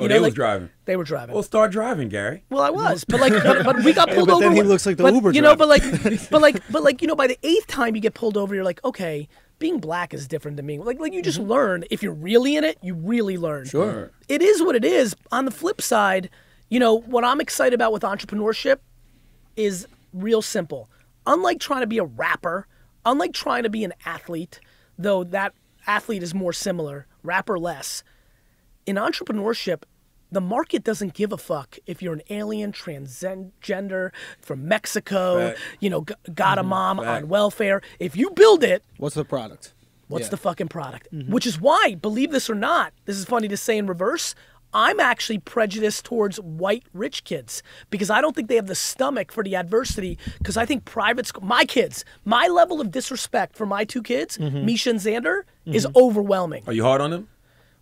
Oh, 0.00 0.04
You 0.04 0.08
they 0.08 0.14
know, 0.14 0.20
was 0.20 0.26
like- 0.28 0.34
driving. 0.34 0.70
they 0.86 0.96
were 0.96 1.04
driving. 1.04 1.34
Well, 1.34 1.42
start 1.42 1.70
driving, 1.72 2.08
Gary. 2.08 2.42
Well, 2.50 2.62
I 2.62 2.70
was, 2.70 3.04
but 3.04 3.20
like, 3.20 3.32
but, 3.32 3.64
but 3.64 3.84
we 3.84 3.92
got 3.92 4.08
pulled 4.14 4.28
but 4.28 4.34
over. 4.36 4.44
then 4.44 4.56
he 4.56 4.62
looks 4.62 4.86
like 4.86 4.96
the 4.96 5.02
but, 5.04 5.14
Uber 5.14 5.32
You 5.32 5.42
know, 5.42 5.54
driver. 5.54 5.80
but 5.80 6.02
like, 6.02 6.30
but 6.30 6.40
like, 6.42 6.62
but 6.72 6.82
like, 6.82 7.02
you 7.02 7.08
know, 7.08 7.16
by 7.16 7.26
the 7.26 7.38
eighth 7.42 7.66
time 7.66 7.94
you 7.94 8.00
get 8.00 8.14
pulled 8.14 8.36
over, 8.36 8.54
you're 8.54 8.64
like, 8.64 8.82
okay, 8.84 9.28
being 9.58 9.78
black 9.78 10.14
is 10.14 10.26
different 10.26 10.56
than 10.56 10.66
being 10.66 10.82
like, 10.84 10.98
like 10.98 11.12
you 11.12 11.22
just 11.22 11.38
mm-hmm. 11.38 11.50
learn. 11.50 11.84
If 11.90 12.02
you're 12.02 12.14
really 12.14 12.56
in 12.56 12.64
it, 12.64 12.78
you 12.82 12.94
really 12.94 13.36
learn. 13.36 13.66
Sure. 13.66 14.10
It 14.28 14.40
is 14.42 14.62
what 14.62 14.74
it 14.74 14.84
is. 14.84 15.14
On 15.30 15.44
the 15.44 15.50
flip 15.50 15.82
side, 15.82 16.30
you 16.70 16.80
know, 16.80 16.94
what 17.00 17.24
I'm 17.24 17.40
excited 17.40 17.74
about 17.74 17.92
with 17.92 18.02
entrepreneurship 18.02 18.78
is 19.56 19.86
real 20.14 20.40
simple. 20.42 20.88
Unlike 21.26 21.60
trying 21.60 21.82
to 21.82 21.86
be 21.86 21.98
a 21.98 22.04
rapper, 22.04 22.66
unlike 23.04 23.34
trying 23.34 23.64
to 23.64 23.68
be 23.70 23.84
an 23.84 23.92
athlete, 24.06 24.60
though 24.98 25.24
that 25.24 25.52
athlete 25.86 26.22
is 26.22 26.34
more 26.34 26.52
similar, 26.52 27.06
rapper 27.22 27.58
less. 27.58 28.02
In 28.86 28.96
entrepreneurship, 28.96 29.82
the 30.32 30.40
market 30.40 30.84
doesn't 30.84 31.14
give 31.14 31.32
a 31.32 31.36
fuck 31.38 31.78
if 31.86 32.00
you're 32.02 32.14
an 32.14 32.22
alien, 32.30 32.72
transgender 32.72 34.10
from 34.40 34.66
Mexico, 34.68 35.48
Fact. 35.48 35.58
you 35.80 35.90
know, 35.90 36.04
g- 36.04 36.14
got 36.34 36.58
a 36.58 36.62
mom 36.62 36.98
Fact. 36.98 37.24
on 37.24 37.28
welfare. 37.28 37.82
If 37.98 38.16
you 38.16 38.30
build 38.30 38.62
it, 38.64 38.82
What's 38.96 39.14
the 39.16 39.24
product? 39.24 39.72
What's 40.08 40.22
Yeah. 40.22 40.26
Mm-hmm. 40.26 40.30
the 40.30 40.36
fucking 40.38 40.68
product? 40.68 41.08
Which 41.28 41.46
is 41.46 41.60
why, 41.60 41.96
believe 42.00 42.30
this 42.32 42.48
or 42.50 42.54
not, 42.54 42.92
this 43.06 43.16
is 43.16 43.24
funny 43.24 43.48
to 43.48 43.56
say 43.56 43.76
in 43.78 43.86
reverse. 43.86 44.34
I'm 44.72 45.00
actually 45.00 45.38
prejudiced 45.38 46.04
towards 46.04 46.38
white 46.38 46.84
rich 46.94 47.24
kids 47.24 47.60
because 47.90 48.08
I 48.08 48.20
don't 48.20 48.36
think 48.36 48.48
they 48.48 48.54
have 48.54 48.68
the 48.68 48.76
stomach 48.76 49.32
for 49.32 49.42
the 49.42 49.56
adversity. 49.56 50.16
Because 50.38 50.56
I 50.56 50.64
think 50.64 50.84
private 50.84 51.26
school, 51.26 51.42
my 51.44 51.64
kids, 51.64 52.04
my 52.24 52.46
level 52.46 52.80
of 52.80 52.92
disrespect 52.92 53.56
for 53.56 53.66
my 53.66 53.82
two 53.84 54.00
kids, 54.02 54.38
Mm-hmm. 54.38 54.64
Misha 54.64 54.90
and 54.90 55.00
Xander, 55.00 55.42
is 55.66 55.88
overwhelming. 55.96 56.62
Are 56.68 56.72
you 56.72 56.84
hard 56.84 57.00
on 57.00 57.10
them? 57.10 57.28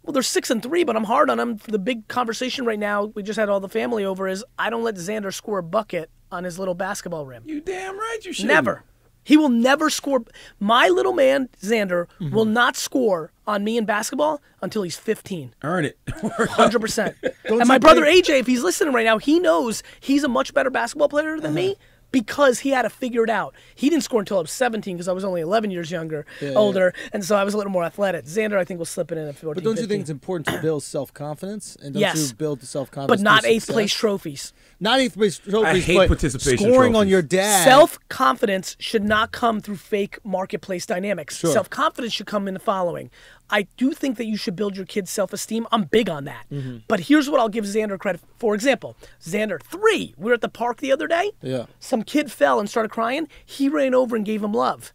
Well, 0.09 0.15
they're 0.15 0.23
six 0.23 0.49
and 0.51 0.63
three, 0.63 0.85
but 0.85 0.97
I'm 0.97 1.05
hard 1.05 1.29
on 1.29 1.37
them. 1.37 1.59
The 1.69 1.79
big 1.79 2.09
conversation 2.09 2.65
right 2.65 2.79
now, 2.79 3.05
we 3.15 3.23
just 3.23 3.39
had 3.39 3.51
all 3.51 3.61
the 3.61 3.69
family 3.69 4.07
over, 4.07 4.27
is 4.27 4.43
I 4.59 4.71
don't 4.71 4.83
let 4.83 4.95
Xander 4.95 5.35
score 5.35 5.59
a 5.59 5.63
bucket 5.63 6.09
on 6.33 6.45
his 6.45 6.59
little 6.59 6.73
basketball 6.75 7.27
rim. 7.27 7.43
You 7.45 7.61
damn 7.61 7.99
right 7.99 8.19
you 8.25 8.33
should. 8.33 8.47
Never. 8.47 8.85
He 9.23 9.37
will 9.37 9.51
never 9.51 9.91
score. 9.91 10.25
My 10.59 10.89
little 10.89 11.13
man, 11.13 11.51
Xander, 11.61 12.07
Mm-hmm. 12.23 12.35
will 12.35 12.47
not 12.47 12.75
score 12.75 13.33
on 13.47 13.65
me 13.65 13.77
in 13.77 13.85
basketball 13.85 14.41
until 14.63 14.81
he's 14.83 14.97
15. 14.97 15.55
Earn 15.63 15.85
it. 15.85 15.99
100%. 16.07 17.15
And 17.45 17.69
my 17.69 17.77
brother 17.77 18.05
AJ, 18.07 18.41
if 18.41 18.47
he's 18.47 18.63
listening 18.63 18.95
right 18.95 19.05
now, 19.05 19.19
he 19.19 19.39
knows 19.39 19.83
he's 20.01 20.25
a 20.25 20.29
much 20.29 20.55
better 20.55 20.71
basketball 20.71 21.11
player 21.11 21.39
than 21.39 21.53
me 21.53 21.73
Uh-huh. 21.73 21.85
Because 22.11 22.61
he 22.61 22.71
had 22.71 22.83
to 22.83 22.91
figure 22.91 23.23
it 23.25 23.31
out. 23.31 23.55
He 23.75 23.91
didn't 23.91 24.05
score 24.05 24.21
until 24.21 24.39
I 24.39 24.41
was 24.43 24.51
17 24.51 24.97
because 24.97 25.09
I 25.09 25.13
was 25.13 25.25
only 25.25 25.41
11 25.41 25.71
years 25.71 25.91
younger, 25.91 26.25
Yeah, 26.41 26.51
yeah. 26.51 26.57
older, 26.59 26.95
and 27.13 27.25
so 27.25 27.37
I 27.37 27.45
was 27.45 27.55
a 27.55 27.57
little 27.57 27.73
more 27.73 27.85
athletic. 27.85 28.25
Xander, 28.25 28.57
I 28.59 28.65
think, 28.65 28.79
will 28.79 28.85
slip 28.87 29.13
it 29.13 29.19
in 29.19 29.29
at 29.29 29.37
14, 29.37 29.55
But 29.55 29.65
don't 29.65 29.79
you 29.81 29.87
think 29.87 30.01
it's 30.03 30.11
important 30.11 30.47
to 30.47 30.61
build 30.63 30.83
self 30.83 31.13
confidence? 31.13 31.77
And 31.83 31.95
don't 31.95 32.01
Yes. 32.01 32.29
you 32.31 32.35
build 32.35 32.61
the 32.61 32.67
self 32.67 32.91
confidence? 32.91 33.21
But 33.21 33.25
not 33.25 33.45
eighth 33.45 33.67
place 33.69 33.93
trophies. 33.93 34.53
Not 34.81 35.01
eighth 35.01 35.15
place 35.15 35.39
trophies. 35.39 35.65
I 35.65 35.79
hate 35.81 35.97
but 35.97 36.09
participation 36.09 36.59
Scoring 36.71 36.95
on 36.95 37.09
your 37.09 37.23
dad. 37.23 37.65
Self 37.65 37.99
confidence 38.09 38.77
should 38.79 39.05
not 39.05 39.33
come 39.33 39.61
through 39.61 39.77
fake 39.77 40.19
marketplace 40.25 40.87
dynamics. 40.87 41.37
Sure. 41.39 41.53
Self 41.53 41.69
confidence 41.71 42.13
should 42.13 42.27
come 42.27 42.49
in 42.49 42.55
the 42.55 42.61
following. 42.61 43.11
I 43.51 43.67
do 43.77 43.93
think 43.93 44.17
that 44.19 44.27
you 44.27 44.37
should 44.37 44.57
build 44.57 44.77
your 44.77 44.87
kids' 44.87 45.11
self 45.11 45.33
esteem. 45.33 45.67
I'm 45.73 45.85
big 45.85 46.09
on 46.09 46.25
that. 46.25 46.47
Mm-hmm. 46.53 46.79
But 46.87 47.01
here's 47.01 47.31
what 47.31 47.41
I'll 47.41 47.49
give 47.49 47.65
Xander 47.65 47.99
credit 47.99 48.21
for. 48.39 48.55
example, 48.55 48.97
Xander, 49.23 49.63
three, 49.63 50.15
we 50.17 50.27
were 50.27 50.35
at 50.35 50.41
the 50.41 50.49
park 50.49 50.79
the 50.79 50.93
other 50.93 51.07
day. 51.07 51.33
Yeah. 51.43 51.67
Some 51.81 52.03
kid 52.03 52.31
fell 52.31 52.61
and 52.61 52.69
started 52.69 52.91
crying. 52.91 53.29
He 53.45 53.69
ran 53.69 53.95
over 53.95 54.17
and 54.17 54.25
gave 54.25 54.43
him 54.43 54.53
love. 54.53 54.93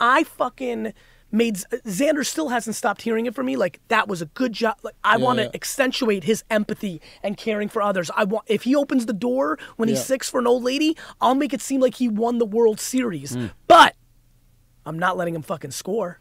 I 0.00 0.24
fucking 0.24 0.92
made 1.30 1.56
Xander 1.56 2.24
still 2.24 2.50
hasn't 2.50 2.76
stopped 2.76 3.02
hearing 3.02 3.26
it 3.26 3.34
from 3.34 3.46
me. 3.46 3.56
Like 3.56 3.80
that 3.88 4.06
was 4.08 4.22
a 4.22 4.26
good 4.26 4.52
job. 4.52 4.76
Like 4.82 4.94
I 5.02 5.16
want 5.16 5.38
to 5.38 5.44
yeah. 5.44 5.50
accentuate 5.54 6.24
his 6.24 6.44
empathy 6.50 7.00
and 7.22 7.36
caring 7.36 7.68
for 7.68 7.82
others. 7.82 8.10
I 8.16 8.24
want 8.24 8.44
if 8.48 8.62
he 8.62 8.76
opens 8.76 9.06
the 9.06 9.12
door 9.12 9.58
when 9.76 9.88
he's 9.88 9.98
Yeah. 9.98 10.04
six 10.04 10.30
for 10.30 10.38
an 10.38 10.46
old 10.46 10.62
lady, 10.62 10.96
I'll 11.20 11.34
make 11.34 11.52
it 11.52 11.60
seem 11.60 11.80
like 11.80 11.96
he 11.96 12.08
won 12.08 12.38
the 12.38 12.46
World 12.46 12.78
Series. 12.80 13.34
Mm. 13.36 13.50
But 13.66 13.96
I'm 14.86 14.98
not 14.98 15.16
letting 15.16 15.34
him 15.34 15.42
fucking 15.42 15.72
score. 15.72 16.18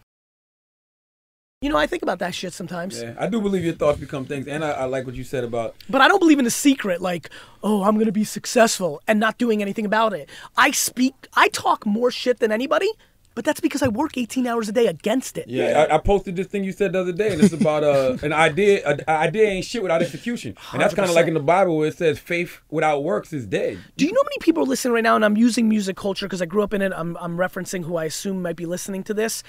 You 1.63 1.69
know, 1.69 1.77
I 1.77 1.87
think 1.87 2.03
about 2.03 2.19
that 2.19 2.35
shit 2.35 2.51
sometimes. 2.51 3.01
Yeah, 3.01 3.13
I 3.17 3.27
do 3.27 3.39
believe 3.39 3.63
your 3.63 3.73
thoughts 3.73 3.97
become 3.97 4.25
things, 4.25 4.47
and 4.47 4.65
I, 4.65 4.71
I 4.71 4.83
like 4.83 5.05
what 5.05 5.15
you 5.15 5.23
said 5.23 5.45
about 5.45 5.75
But 5.89 6.01
I 6.01 6.09
don't 6.09 6.19
believe 6.19 6.37
in 6.37 6.43
the 6.43 6.51
secret, 6.51 6.99
like, 7.01 7.29
oh, 7.63 7.83
I'm 7.83 7.97
gonna 7.97 8.11
be 8.11 8.25
successful 8.25 9.01
and 9.07 9.17
not 9.17 9.37
doing 9.37 9.61
anything 9.61 9.85
about 9.85 10.11
it. 10.11 10.29
I 10.57 10.71
speak, 10.71 11.13
I 11.35 11.47
talk 11.47 11.85
more 11.85 12.11
shit 12.11 12.39
than 12.39 12.51
anybody, 12.51 12.91
but 13.33 13.45
that's 13.45 13.61
because 13.61 13.81
I 13.81 13.87
work 13.87 14.17
18 14.17 14.45
hours 14.45 14.67
a 14.67 14.73
day 14.73 14.87
against 14.87 15.37
it. 15.37 15.47
Yeah, 15.47 15.87
I, 15.89 15.95
I 15.95 15.97
posted 15.99 16.35
this 16.35 16.47
thing 16.47 16.65
you 16.65 16.73
said 16.73 16.91
the 16.91 16.99
other 16.99 17.13
day, 17.13 17.31
and 17.31 17.41
it's 17.41 17.53
about 17.53 17.85
uh, 17.85 18.17
an 18.23 18.33
idea. 18.33 18.85
An 18.85 18.99
idea 19.07 19.47
ain't 19.47 19.63
shit 19.63 19.81
without 19.81 20.01
execution, 20.01 20.57
and 20.73 20.81
that's 20.81 20.93
kind 20.93 21.07
of 21.07 21.15
like 21.15 21.27
in 21.27 21.33
the 21.33 21.39
Bible 21.39 21.77
where 21.77 21.87
it 21.87 21.97
says 21.97 22.19
faith 22.19 22.59
without 22.71 23.05
works 23.05 23.31
is 23.31 23.45
dead. 23.45 23.79
Do 23.95 24.05
you 24.05 24.11
know 24.11 24.19
how 24.21 24.25
many 24.25 24.39
people 24.41 24.63
are 24.63 24.67
listening 24.67 24.95
right 24.95 25.03
now? 25.03 25.15
And 25.15 25.23
I'm 25.23 25.37
using 25.37 25.69
music 25.69 25.95
culture 25.95 26.25
because 26.25 26.41
I 26.41 26.45
grew 26.45 26.61
up 26.61 26.73
in 26.73 26.81
it. 26.81 26.91
I'm, 26.93 27.15
I'm 27.21 27.37
referencing 27.37 27.85
who 27.85 27.95
I 27.95 28.03
assume 28.03 28.41
might 28.41 28.57
be 28.57 28.65
listening 28.65 29.03
to 29.05 29.13
this. 29.13 29.43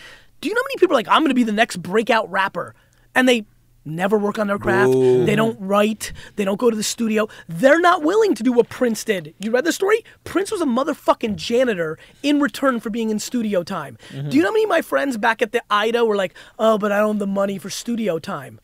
Do 0.44 0.50
you 0.50 0.54
know 0.54 0.60
how 0.60 0.68
many 0.68 0.76
people 0.78 0.94
are 0.94 0.98
like, 0.98 1.08
I'm 1.08 1.22
going 1.22 1.30
to 1.30 1.34
be 1.34 1.42
the 1.42 1.52
next 1.52 1.78
breakout 1.78 2.30
rapper? 2.30 2.74
And 3.14 3.26
they 3.26 3.46
never 3.86 4.18
work 4.18 4.38
on 4.38 4.46
their 4.46 4.58
craft. 4.58 4.92
Boo. 4.92 5.24
They 5.24 5.36
don't 5.36 5.58
write. 5.58 6.12
They 6.36 6.44
don't 6.44 6.58
go 6.58 6.68
to 6.68 6.76
the 6.76 6.82
studio. 6.82 7.28
They're 7.48 7.80
not 7.80 8.02
willing 8.02 8.34
to 8.34 8.42
do 8.42 8.52
what 8.52 8.68
Prince 8.68 9.04
did. 9.04 9.34
You 9.38 9.50
read 9.50 9.64
the 9.64 9.72
story? 9.72 10.04
Prince 10.24 10.52
was 10.52 10.60
a 10.60 10.66
motherfucking 10.66 11.36
janitor 11.36 11.98
in 12.22 12.40
return 12.40 12.78
for 12.78 12.90
being 12.90 13.08
in 13.08 13.20
studio 13.20 13.62
time. 13.62 13.96
Do 14.10 14.16
you 14.16 14.22
mm-hmm. 14.22 14.38
know 14.38 14.44
how 14.48 14.52
many 14.52 14.64
of 14.64 14.68
my 14.68 14.82
friends 14.82 15.16
back 15.16 15.40
at 15.40 15.52
the 15.52 15.62
Ida 15.70 16.04
were 16.04 16.14
like, 16.14 16.34
oh, 16.58 16.76
but 16.76 16.92
I 16.92 16.98
don't 16.98 17.14
have 17.14 17.20
the 17.20 17.26
money 17.26 17.56
for 17.56 17.70
studio 17.70 18.18
time? 18.18 18.60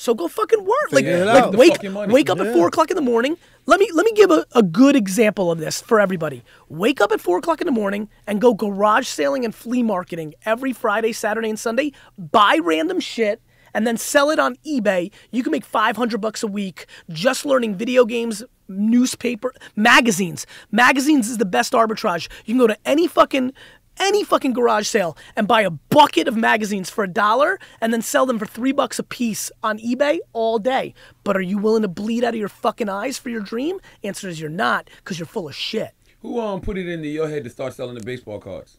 So 0.00 0.14
go 0.14 0.28
fucking 0.28 0.64
work. 0.64 0.92
Like, 0.92 1.04
it 1.04 1.26
like 1.26 1.42
out. 1.44 1.54
wake, 1.56 1.72
Fuck 1.72 1.82
your 1.82 1.92
money. 1.92 2.10
wake 2.10 2.30
up 2.30 2.40
at 2.40 2.54
four 2.54 2.68
o'clock 2.68 2.90
in 2.90 2.96
the 2.96 3.02
morning. 3.02 3.36
Let 3.66 3.78
me 3.80 3.90
let 3.92 4.06
me 4.06 4.12
give 4.12 4.30
a, 4.30 4.46
a 4.54 4.62
good 4.62 4.96
example 4.96 5.52
of 5.52 5.58
this 5.58 5.82
for 5.82 6.00
everybody. 6.00 6.42
Wake 6.70 7.02
up 7.02 7.12
at 7.12 7.20
four 7.20 7.36
o'clock 7.36 7.60
in 7.60 7.66
the 7.66 7.72
morning 7.72 8.08
and 8.26 8.40
go 8.40 8.54
garage 8.54 9.06
selling 9.06 9.44
and 9.44 9.54
flea 9.54 9.82
marketing 9.82 10.32
every 10.46 10.72
Friday, 10.72 11.12
Saturday, 11.12 11.50
and 11.50 11.58
Sunday. 11.58 11.92
Buy 12.16 12.58
random 12.62 12.98
shit 12.98 13.42
and 13.74 13.86
then 13.86 13.98
sell 13.98 14.30
it 14.30 14.38
on 14.38 14.56
eBay. 14.66 15.12
You 15.30 15.42
can 15.42 15.52
make 15.52 15.66
five 15.66 15.98
hundred 15.98 16.22
bucks 16.22 16.42
a 16.42 16.46
week 16.46 16.86
just 17.10 17.44
learning 17.44 17.74
video 17.74 18.06
games, 18.06 18.42
newspaper, 18.68 19.52
magazines. 19.76 20.46
Magazines 20.70 21.28
is 21.28 21.36
the 21.36 21.44
best 21.44 21.74
arbitrage. 21.74 22.26
You 22.46 22.54
can 22.54 22.58
go 22.58 22.68
to 22.68 22.78
any 22.86 23.06
fucking 23.06 23.52
any 23.98 24.24
fucking 24.24 24.52
garage 24.52 24.86
sale 24.86 25.16
and 25.36 25.46
buy 25.46 25.62
a 25.62 25.70
bucket 25.70 26.28
of 26.28 26.36
magazines 26.36 26.90
for 26.90 27.04
a 27.04 27.08
dollar 27.08 27.58
and 27.80 27.92
then 27.92 28.02
sell 28.02 28.26
them 28.26 28.38
for 28.38 28.46
three 28.46 28.72
bucks 28.72 28.98
a 28.98 29.02
piece 29.02 29.50
on 29.62 29.78
eBay 29.78 30.18
all 30.32 30.58
day. 30.58 30.94
But 31.24 31.36
are 31.36 31.42
you 31.42 31.58
willing 31.58 31.82
to 31.82 31.88
bleed 31.88 32.24
out 32.24 32.34
of 32.34 32.40
your 32.40 32.48
fucking 32.48 32.88
eyes 32.88 33.18
for 33.18 33.28
your 33.30 33.40
dream? 33.40 33.80
Answer 34.02 34.28
is 34.28 34.40
you're 34.40 34.50
not 34.50 34.88
because 34.96 35.18
you're 35.18 35.26
full 35.26 35.48
of 35.48 35.54
shit. 35.54 35.92
Who 36.22 36.40
um 36.40 36.60
put 36.60 36.78
it 36.78 36.88
into 36.88 37.08
your 37.08 37.28
head 37.28 37.44
to 37.44 37.50
start 37.50 37.74
selling 37.74 37.94
the 37.94 38.04
baseball 38.04 38.38
cards? 38.38 38.78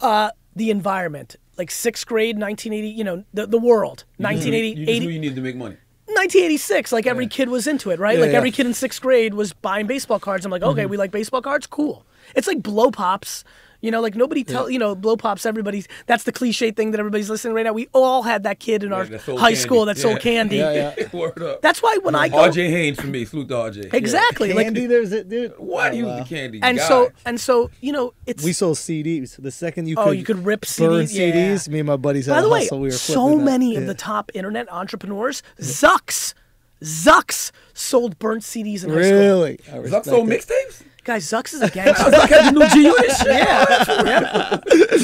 Uh, 0.00 0.30
the 0.54 0.70
environment, 0.70 1.36
like 1.56 1.70
sixth 1.70 2.06
grade, 2.06 2.38
1980, 2.38 2.88
you 2.88 3.04
know, 3.04 3.24
the, 3.34 3.46
the 3.46 3.58
world, 3.58 4.04
1980, 4.18 4.68
You 4.68 4.74
just 4.74 4.90
80 4.90 5.06
knew 5.06 5.12
you 5.12 5.18
needed 5.20 5.36
to 5.36 5.40
make 5.42 5.56
money. 5.56 5.76
1986, 6.18 6.92
like 6.92 7.06
every 7.06 7.26
kid 7.26 7.48
was 7.48 7.66
into 7.66 7.90
it, 7.90 7.98
right? 8.00 8.18
Yeah, 8.18 8.24
like 8.24 8.34
every 8.34 8.50
kid 8.50 8.66
in 8.66 8.74
sixth 8.74 9.00
grade 9.00 9.34
was 9.34 9.52
buying 9.52 9.86
baseball 9.86 10.18
cards. 10.18 10.44
I'm 10.44 10.50
like, 10.50 10.62
okay, 10.62 10.82
Mm-hmm. 10.82 10.90
we 10.90 10.96
like 10.96 11.10
baseball 11.12 11.40
cards, 11.42 11.66
cool. 11.66 12.04
It's 12.34 12.46
like 12.46 12.62
blow 12.62 12.90
pops. 12.90 13.44
You 13.80 13.92
know, 13.92 14.00
like 14.00 14.16
nobody 14.16 14.42
tell 14.42 14.68
you 14.68 14.78
know 14.78 14.96
blow 14.96 15.16
pops. 15.16 15.46
Everybody's 15.46 15.86
that's 16.06 16.24
the 16.24 16.32
cliche 16.32 16.72
thing 16.72 16.90
that 16.90 16.98
everybody's 16.98 17.30
listening 17.30 17.54
right 17.54 17.62
now. 17.64 17.72
We 17.72 17.88
all 17.94 18.24
had 18.24 18.42
that 18.42 18.58
kid 18.58 18.82
in 18.82 18.92
our 18.92 19.04
high 19.04 19.18
candy. 19.18 19.54
school 19.54 19.84
that 19.84 19.96
sold 19.98 20.18
candy. 20.20 20.56
Yeah, 20.56 20.94
yeah. 20.98 21.08
Word 21.12 21.40
up. 21.42 21.62
That's 21.62 21.80
why 21.80 21.96
when 22.02 22.16
I 22.16 22.28
go 22.28 22.38
RJ 22.38 22.70
Haynes 22.70 23.00
for 23.00 23.06
me. 23.06 23.24
Salute 23.24 23.48
to 23.48 23.54
RJ. 23.54 23.94
exactly 23.94 24.52
like 24.52 24.66
Candy, 24.66 24.86
there's 24.86 25.12
it, 25.12 25.28
dude. 25.28 25.52
What? 25.58 25.92
Oh, 25.92 25.94
he 25.94 26.02
was 26.02 26.10
wow. 26.12 26.18
the 26.18 26.24
candy 26.24 26.58
and 26.60 26.78
guy. 26.78 26.88
so 26.88 27.10
and 27.24 27.40
so 27.40 27.70
you 27.80 27.92
know 27.92 28.14
it's 28.26 28.42
We 28.42 28.52
sold 28.52 28.78
CDs. 28.78 29.40
The 29.40 29.52
second 29.52 29.86
you 29.88 29.94
Oh, 29.96 30.06
could, 30.06 30.18
you 30.18 30.24
could 30.24 30.44
rip 30.44 30.62
burn 30.62 31.04
CDs, 31.06 31.14
yeah. 31.14 31.30
CDs, 31.54 31.68
me 31.68 31.78
and 31.78 31.86
my 31.86 31.96
buddies 31.96 32.26
had 32.26 32.34
by 32.34 32.40
the 32.40 32.48
a 32.48 32.50
way 32.50 32.58
hustle. 32.62 32.80
We 32.80 32.88
were 32.88 32.92
so 32.92 33.12
flipping 33.14 33.38
that. 33.38 33.44
many 33.44 33.76
of 33.76 33.82
Yeah. 33.82 33.86
the 33.86 33.94
top 33.94 34.32
internet 34.34 34.70
entrepreneurs 34.72 35.42
Zucks 35.60 36.34
Zucks 36.82 37.50
sold 37.74 38.18
burnt 38.18 38.42
CDs 38.42 38.84
in 38.84 38.90
high 38.90 39.02
school. 39.02 39.18
Really? 39.18 39.60
I 39.68 39.76
Zuck 39.78 40.04
sold 40.04 40.28
mixtapes. 40.28 40.82
Guys, 41.08 41.24
Zucks 41.26 41.54
is 41.54 41.62
a 41.62 41.70
gangster. 41.78 42.10
Zuck 42.10 42.28
had 42.28 42.54
the 42.54 42.58
new 42.58 42.68
G 42.68 42.82
Unit 42.82 43.16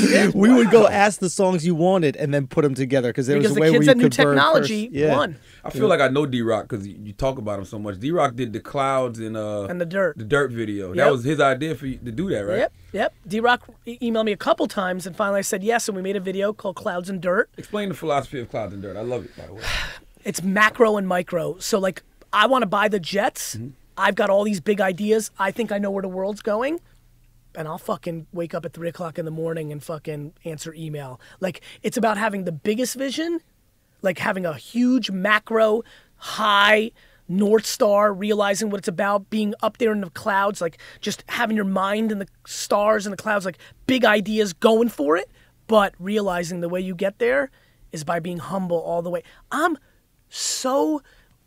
yeah. 0.10 0.30
We 0.34 0.52
would 0.52 0.70
go 0.70 0.86
ask 0.86 1.18
the 1.18 1.30
songs 1.30 1.64
you 1.66 1.74
wanted 1.74 2.14
and 2.16 2.34
then 2.34 2.46
put 2.46 2.60
them 2.62 2.74
together 2.74 3.08
because 3.08 3.26
there 3.26 3.38
Because 3.38 3.52
was 3.52 3.56
a 3.56 3.60
the 3.60 3.60
way 3.62 3.66
kids 3.72 3.78
where 3.78 3.84
you 3.86 3.90
at 3.92 3.96
New 3.96 4.02
could 4.10 4.16
burn 4.18 4.36
Technology 4.36 4.86
curse- 4.88 4.94
yeah. 4.96 5.16
won. 5.16 5.36
I 5.64 5.70
feel 5.70 5.88
like 5.88 6.00
I 6.00 6.08
know 6.08 6.26
D 6.26 6.42
Rock 6.42 6.68
because 6.68 6.86
you, 6.86 6.98
you 7.02 7.12
talk 7.14 7.38
about 7.38 7.58
him 7.58 7.64
so 7.64 7.78
much. 7.78 7.98
D 7.98 8.10
Rock 8.10 8.36
did 8.36 8.52
the 8.52 8.60
clouds 8.60 9.18
and 9.18 9.34
uh 9.34 9.62
And 9.64 9.80
the 9.80 9.86
dirt. 9.86 10.18
the 10.18 10.24
dirt 10.24 10.50
video. 10.50 10.88
Yep. 10.88 10.96
That 10.96 11.10
was 11.10 11.24
his 11.24 11.40
idea 11.40 11.74
for 11.74 11.86
you 11.86 11.96
to 11.96 12.12
do 12.12 12.28
that, 12.28 12.40
right? 12.44 12.58
Yep, 12.58 12.72
yep. 12.92 13.14
D 13.26 13.40
Rock 13.40 13.66
e- 13.86 13.98
emailed 14.02 14.26
me 14.26 14.32
a 14.32 14.36
couple 14.36 14.66
times, 14.68 15.06
and 15.06 15.16
finally 15.16 15.38
I 15.38 15.42
said 15.42 15.64
yes, 15.64 15.88
and 15.88 15.96
we 15.96 16.02
made 16.02 16.16
a 16.16 16.20
video 16.20 16.52
called 16.52 16.76
Clouds 16.76 17.08
and 17.08 17.18
Dirt. 17.22 17.48
Explain 17.56 17.88
the 17.88 17.94
philosophy 17.94 18.40
of 18.40 18.50
clouds 18.50 18.74
and 18.74 18.82
dirt. 18.82 18.98
I 18.98 19.00
love 19.00 19.24
it, 19.24 19.34
by 19.38 19.46
the 19.46 19.54
way. 19.54 19.62
It's 20.22 20.42
macro 20.42 20.96
and 20.96 21.06
micro. 21.06 21.58
So 21.58 21.78
like, 21.78 22.02
I 22.32 22.46
want 22.46 22.62
to 22.62 22.66
buy 22.66 22.88
the 22.88 22.98
jets. 22.98 23.56
Mm-hmm. 23.56 23.68
I've 23.96 24.14
got 24.14 24.30
all 24.30 24.44
these 24.44 24.60
big 24.60 24.80
ideas. 24.80 25.30
I 25.38 25.50
think 25.50 25.72
I 25.72 25.78
know 25.78 25.90
where 25.90 26.02
the 26.02 26.08
world's 26.08 26.42
going. 26.42 26.80
And 27.54 27.68
I'll 27.68 27.78
fucking 27.78 28.26
wake 28.32 28.52
up 28.52 28.64
at 28.64 28.72
three 28.72 28.88
o'clock 28.88 29.18
in 29.18 29.24
the 29.24 29.30
morning 29.30 29.70
and 29.70 29.82
fucking 29.82 30.32
answer 30.44 30.74
email. 30.74 31.20
Like, 31.38 31.60
it's 31.82 31.96
about 31.96 32.18
having 32.18 32.44
the 32.44 32.52
biggest 32.52 32.96
vision, 32.96 33.40
like 34.02 34.18
having 34.18 34.44
a 34.44 34.54
huge 34.54 35.10
macro, 35.10 35.82
high 36.16 36.90
North 37.28 37.64
Star, 37.64 38.12
realizing 38.12 38.70
what 38.70 38.78
it's 38.78 38.88
about, 38.88 39.30
being 39.30 39.54
up 39.62 39.78
there 39.78 39.92
in 39.92 40.00
the 40.00 40.10
clouds, 40.10 40.60
like 40.60 40.78
just 41.00 41.24
having 41.28 41.56
your 41.56 41.64
mind 41.64 42.12
in 42.12 42.18
the 42.18 42.28
stars 42.46 43.06
and 43.06 43.12
the 43.12 43.16
clouds, 43.16 43.44
like 43.44 43.58
big 43.86 44.04
ideas, 44.04 44.52
going 44.52 44.88
for 44.88 45.16
it, 45.16 45.30
but 45.66 45.94
realizing 45.98 46.60
the 46.60 46.68
way 46.68 46.80
you 46.80 46.94
get 46.94 47.18
there 47.18 47.50
is 47.92 48.04
by 48.04 48.18
being 48.18 48.38
humble 48.38 48.78
all 48.78 49.00
the 49.00 49.10
way. 49.10 49.22
I'm 49.50 49.78
so 50.28 51.02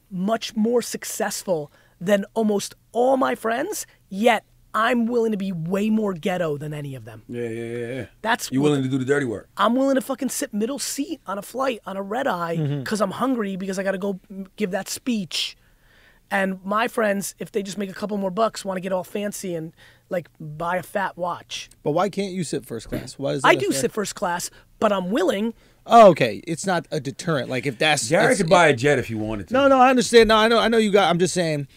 much 0.09 0.55
more 0.55 0.81
successful 0.81 1.71
than 1.99 2.25
almost 2.33 2.75
all 2.91 3.17
my 3.17 3.35
friends, 3.35 3.85
yet 4.09 4.43
I'm 4.73 5.05
willing 5.07 5.31
to 5.31 5.37
be 5.37 5.51
way 5.51 5.89
more 5.89 6.13
ghetto 6.13 6.57
than 6.57 6.73
any 6.73 6.93
of 6.93 7.05
them. 7.05 7.23
Yeah, 7.27 7.49
yeah, 7.49 7.49
yeah. 7.77 7.87
yeah. 7.95 8.05
That's 8.21 8.51
you 8.51 8.61
what- 8.61 8.69
willing 8.69 8.83
to 8.83 8.89
do 8.89 8.97
the 8.97 9.05
dirty 9.05 9.25
work. 9.25 9.49
I'm 9.57 9.75
willing 9.75 9.95
to 9.95 10.01
fucking 10.01 10.29
sit 10.29 10.53
middle 10.53 10.77
seat 10.79 11.19
on 11.25 11.37
a 11.37 11.41
flight 11.41 11.79
on 11.85 11.97
a 11.97 12.01
red 12.03 12.27
eye 12.27 12.57
Mm-hmm. 12.57 12.79
because 12.79 13.01
I'm 13.01 13.11
hungry 13.11 13.55
because 13.55 13.79
I 13.79 13.83
got 13.83 13.91
to 13.93 13.97
go 13.97 14.19
give 14.55 14.71
that 14.71 14.87
speech. 14.89 15.57
And 16.29 16.59
my 16.65 16.89
friends, 16.89 17.35
if 17.39 17.51
they 17.53 17.63
just 17.63 17.77
make 17.77 17.89
a 17.89 17.93
couple 17.93 18.17
more 18.17 18.29
bucks, 18.29 18.65
want 18.65 18.75
to 18.77 18.81
get 18.81 18.91
all 18.91 19.05
fancy 19.05 19.55
and 19.55 19.73
like 20.09 20.29
buy 20.39 20.75
a 20.75 20.83
fat 20.83 21.17
watch. 21.17 21.69
But 21.83 21.91
why 21.91 22.09
can't 22.09 22.33
you 22.33 22.43
sit 22.43 22.65
first 22.65 22.89
class? 22.89 23.17
Why 23.17 23.31
is 23.31 23.41
that 23.43 23.47
I 23.47 23.53
a 23.53 23.55
do 23.55 23.67
thing? 23.71 23.71
sit 23.81 23.91
first 23.93 24.13
class, 24.15 24.51
but 24.79 24.91
I'm 24.91 25.09
willing. 25.09 25.53
Oh, 25.85 26.09
okay. 26.09 26.43
It's 26.45 26.65
not 26.65 26.85
a 26.91 26.99
deterrent. 26.99 27.49
Like 27.49 27.65
if 27.65 27.77
that's 27.77 28.09
Gary 28.09 28.25
it's- 28.25 28.37
could 28.39 28.49
buy 28.49 28.67
a 28.67 28.73
jet 28.75 28.99
if 28.99 29.07
he 29.07 29.15
wanted 29.15 29.47
to. 29.47 29.53
No, 29.53 29.69
no, 29.69 29.79
I 29.79 29.89
understand. 29.89 30.27
No, 30.27 30.35
I 30.35 30.49
know. 30.49 30.59
I 30.59 30.67
know 30.67 30.77
you 30.77 30.91
got. 30.91 31.09
I'm 31.09 31.17
just 31.17 31.33
saying. 31.33 31.67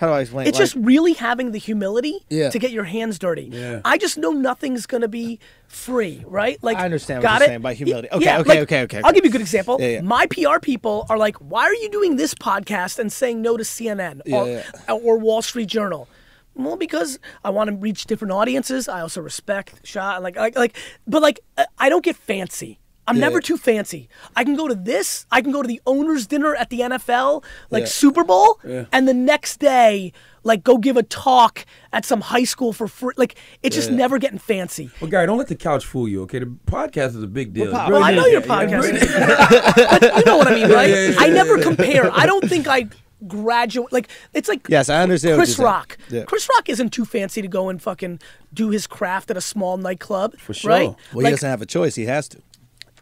How 0.00 0.06
do 0.06 0.14
I 0.14 0.20
explain? 0.22 0.46
It's 0.46 0.58
Like, 0.58 0.62
just 0.62 0.74
really 0.76 1.12
having 1.12 1.52
the 1.52 1.58
humility 1.58 2.24
Yeah. 2.30 2.48
to 2.48 2.58
get 2.58 2.70
your 2.70 2.84
hands 2.84 3.18
dirty. 3.18 3.50
Yeah. 3.52 3.82
I 3.84 3.98
just 3.98 4.16
know 4.16 4.30
nothing's 4.30 4.86
gonna 4.86 5.08
be 5.08 5.38
free, 5.68 6.24
right? 6.26 6.58
Like 6.62 6.78
I 6.78 6.86
understand 6.86 7.22
what 7.22 7.30
you're 7.34 7.42
it? 7.42 7.46
saying 7.48 7.60
by 7.60 7.74
humility. 7.74 8.08
Okay, 8.10 8.24
yeah, 8.24 8.38
okay, 8.38 8.48
like, 8.48 8.58
okay, 8.60 8.82
okay, 8.84 9.02
I'll 9.04 9.12
give 9.12 9.24
you 9.24 9.28
a 9.28 9.32
good 9.32 9.42
example. 9.42 9.76
Yeah, 9.78 9.88
yeah. 9.88 10.00
My 10.00 10.24
PR 10.28 10.58
people 10.58 11.04
are 11.10 11.18
like, 11.18 11.36
"Why 11.36 11.64
are 11.64 11.74
you 11.74 11.90
doing 11.90 12.16
this 12.16 12.32
podcast 12.32 12.98
and 12.98 13.12
saying 13.12 13.42
no 13.42 13.58
to 13.58 13.62
CNN 13.62 14.22
or, 14.32 14.62
or 14.94 15.18
Wall 15.18 15.42
Street 15.42 15.66
Journal?" 15.68 16.08
Well, 16.54 16.76
because 16.76 17.18
I 17.44 17.50
want 17.50 17.68
to 17.68 17.76
reach 17.76 18.06
different 18.06 18.32
audiences. 18.32 18.88
I 18.88 19.02
also 19.02 19.20
respect 19.20 19.86
shot 19.86 20.22
like 20.22 20.34
like 20.36 20.56
like, 20.56 20.76
but 21.06 21.20
like 21.20 21.40
I 21.78 21.90
don't 21.90 22.02
get 22.02 22.16
fancy. 22.16 22.79
I'm 23.10 23.16
Yeah. 23.16 23.22
never 23.26 23.40
too 23.40 23.56
fancy. 23.56 24.08
I 24.36 24.44
can 24.44 24.54
go 24.56 24.68
to 24.68 24.74
this. 24.74 25.26
I 25.32 25.40
can 25.42 25.50
go 25.52 25.62
to 25.62 25.68
the 25.68 25.80
owners' 25.86 26.26
dinner 26.28 26.54
at 26.54 26.70
the 26.70 26.80
NFL, 26.82 27.42
like 27.70 27.82
Yeah. 27.82 27.86
Super 27.88 28.22
Bowl, 28.24 28.60
Yeah. 28.66 28.84
and 28.92 29.08
the 29.08 29.14
next 29.14 29.58
day, 29.58 30.12
like 30.44 30.62
go 30.64 30.78
give 30.78 30.96
a 30.96 31.02
talk 31.02 31.66
at 31.92 32.04
some 32.04 32.20
high 32.20 32.44
school 32.44 32.72
for 32.72 32.86
free. 32.88 33.12
Like 33.16 33.34
it's 33.62 33.74
just 33.74 33.90
never 33.90 34.18
getting 34.18 34.38
fancy. 34.38 34.90
Well, 35.00 35.10
Gary, 35.10 35.26
don't 35.26 35.38
let 35.38 35.48
the 35.48 35.56
couch 35.56 35.84
fool 35.84 36.08
you, 36.08 36.22
okay? 36.22 36.38
The 36.38 36.46
podcast 36.66 37.16
is 37.16 37.22
a 37.22 37.26
big 37.26 37.52
deal. 37.52 37.72
Well, 37.72 37.90
Well, 37.90 38.02
I 38.04 38.14
know 38.14 38.24
is. 38.26 38.32
your 38.32 38.40
Yeah, 38.42 38.46
yeah, 38.46 38.66
podcast, 38.66 38.82
really 38.82 38.98
is- 38.98 39.02
is. 39.02 40.00
but 40.00 40.16
you 40.18 40.24
know 40.24 40.38
what 40.38 40.46
I 40.48 40.54
mean, 40.54 40.70
right? 40.70 40.88
yeah, 40.90 41.08
yeah, 41.08 41.14
I 41.18 41.28
never 41.28 41.58
compare. 41.58 42.10
I 42.12 42.24
don't 42.26 42.48
think 42.48 42.68
I 42.68 42.86
graduate. 43.28 43.92
Like 43.92 44.08
it's 44.32 44.48
like 44.48 44.66
Yes, 44.68 44.88
I 44.88 45.02
understand 45.02 45.36
Chris. 45.36 45.58
Rock. 45.58 45.98
Yeah. 46.08 46.22
Chris 46.24 46.48
Rock 46.56 46.68
isn't 46.70 46.90
too 46.90 47.04
fancy 47.04 47.42
to 47.42 47.48
go 47.48 47.68
and 47.68 47.80
fucking 47.82 48.20
do 48.54 48.70
his 48.70 48.86
craft 48.86 49.30
at 49.30 49.36
a 49.36 49.40
small 49.42 49.76
nightclub, 49.76 50.38
For 50.38 50.54
sure. 50.54 50.70
right? 50.70 50.86
Well, 50.88 50.96
Well, 51.14 51.26
he 51.26 51.30
doesn't 51.32 51.48
have 51.50 51.60
a 51.62 51.66
choice. 51.66 51.96
He 51.96 52.06
has 52.06 52.28
to. 52.28 52.38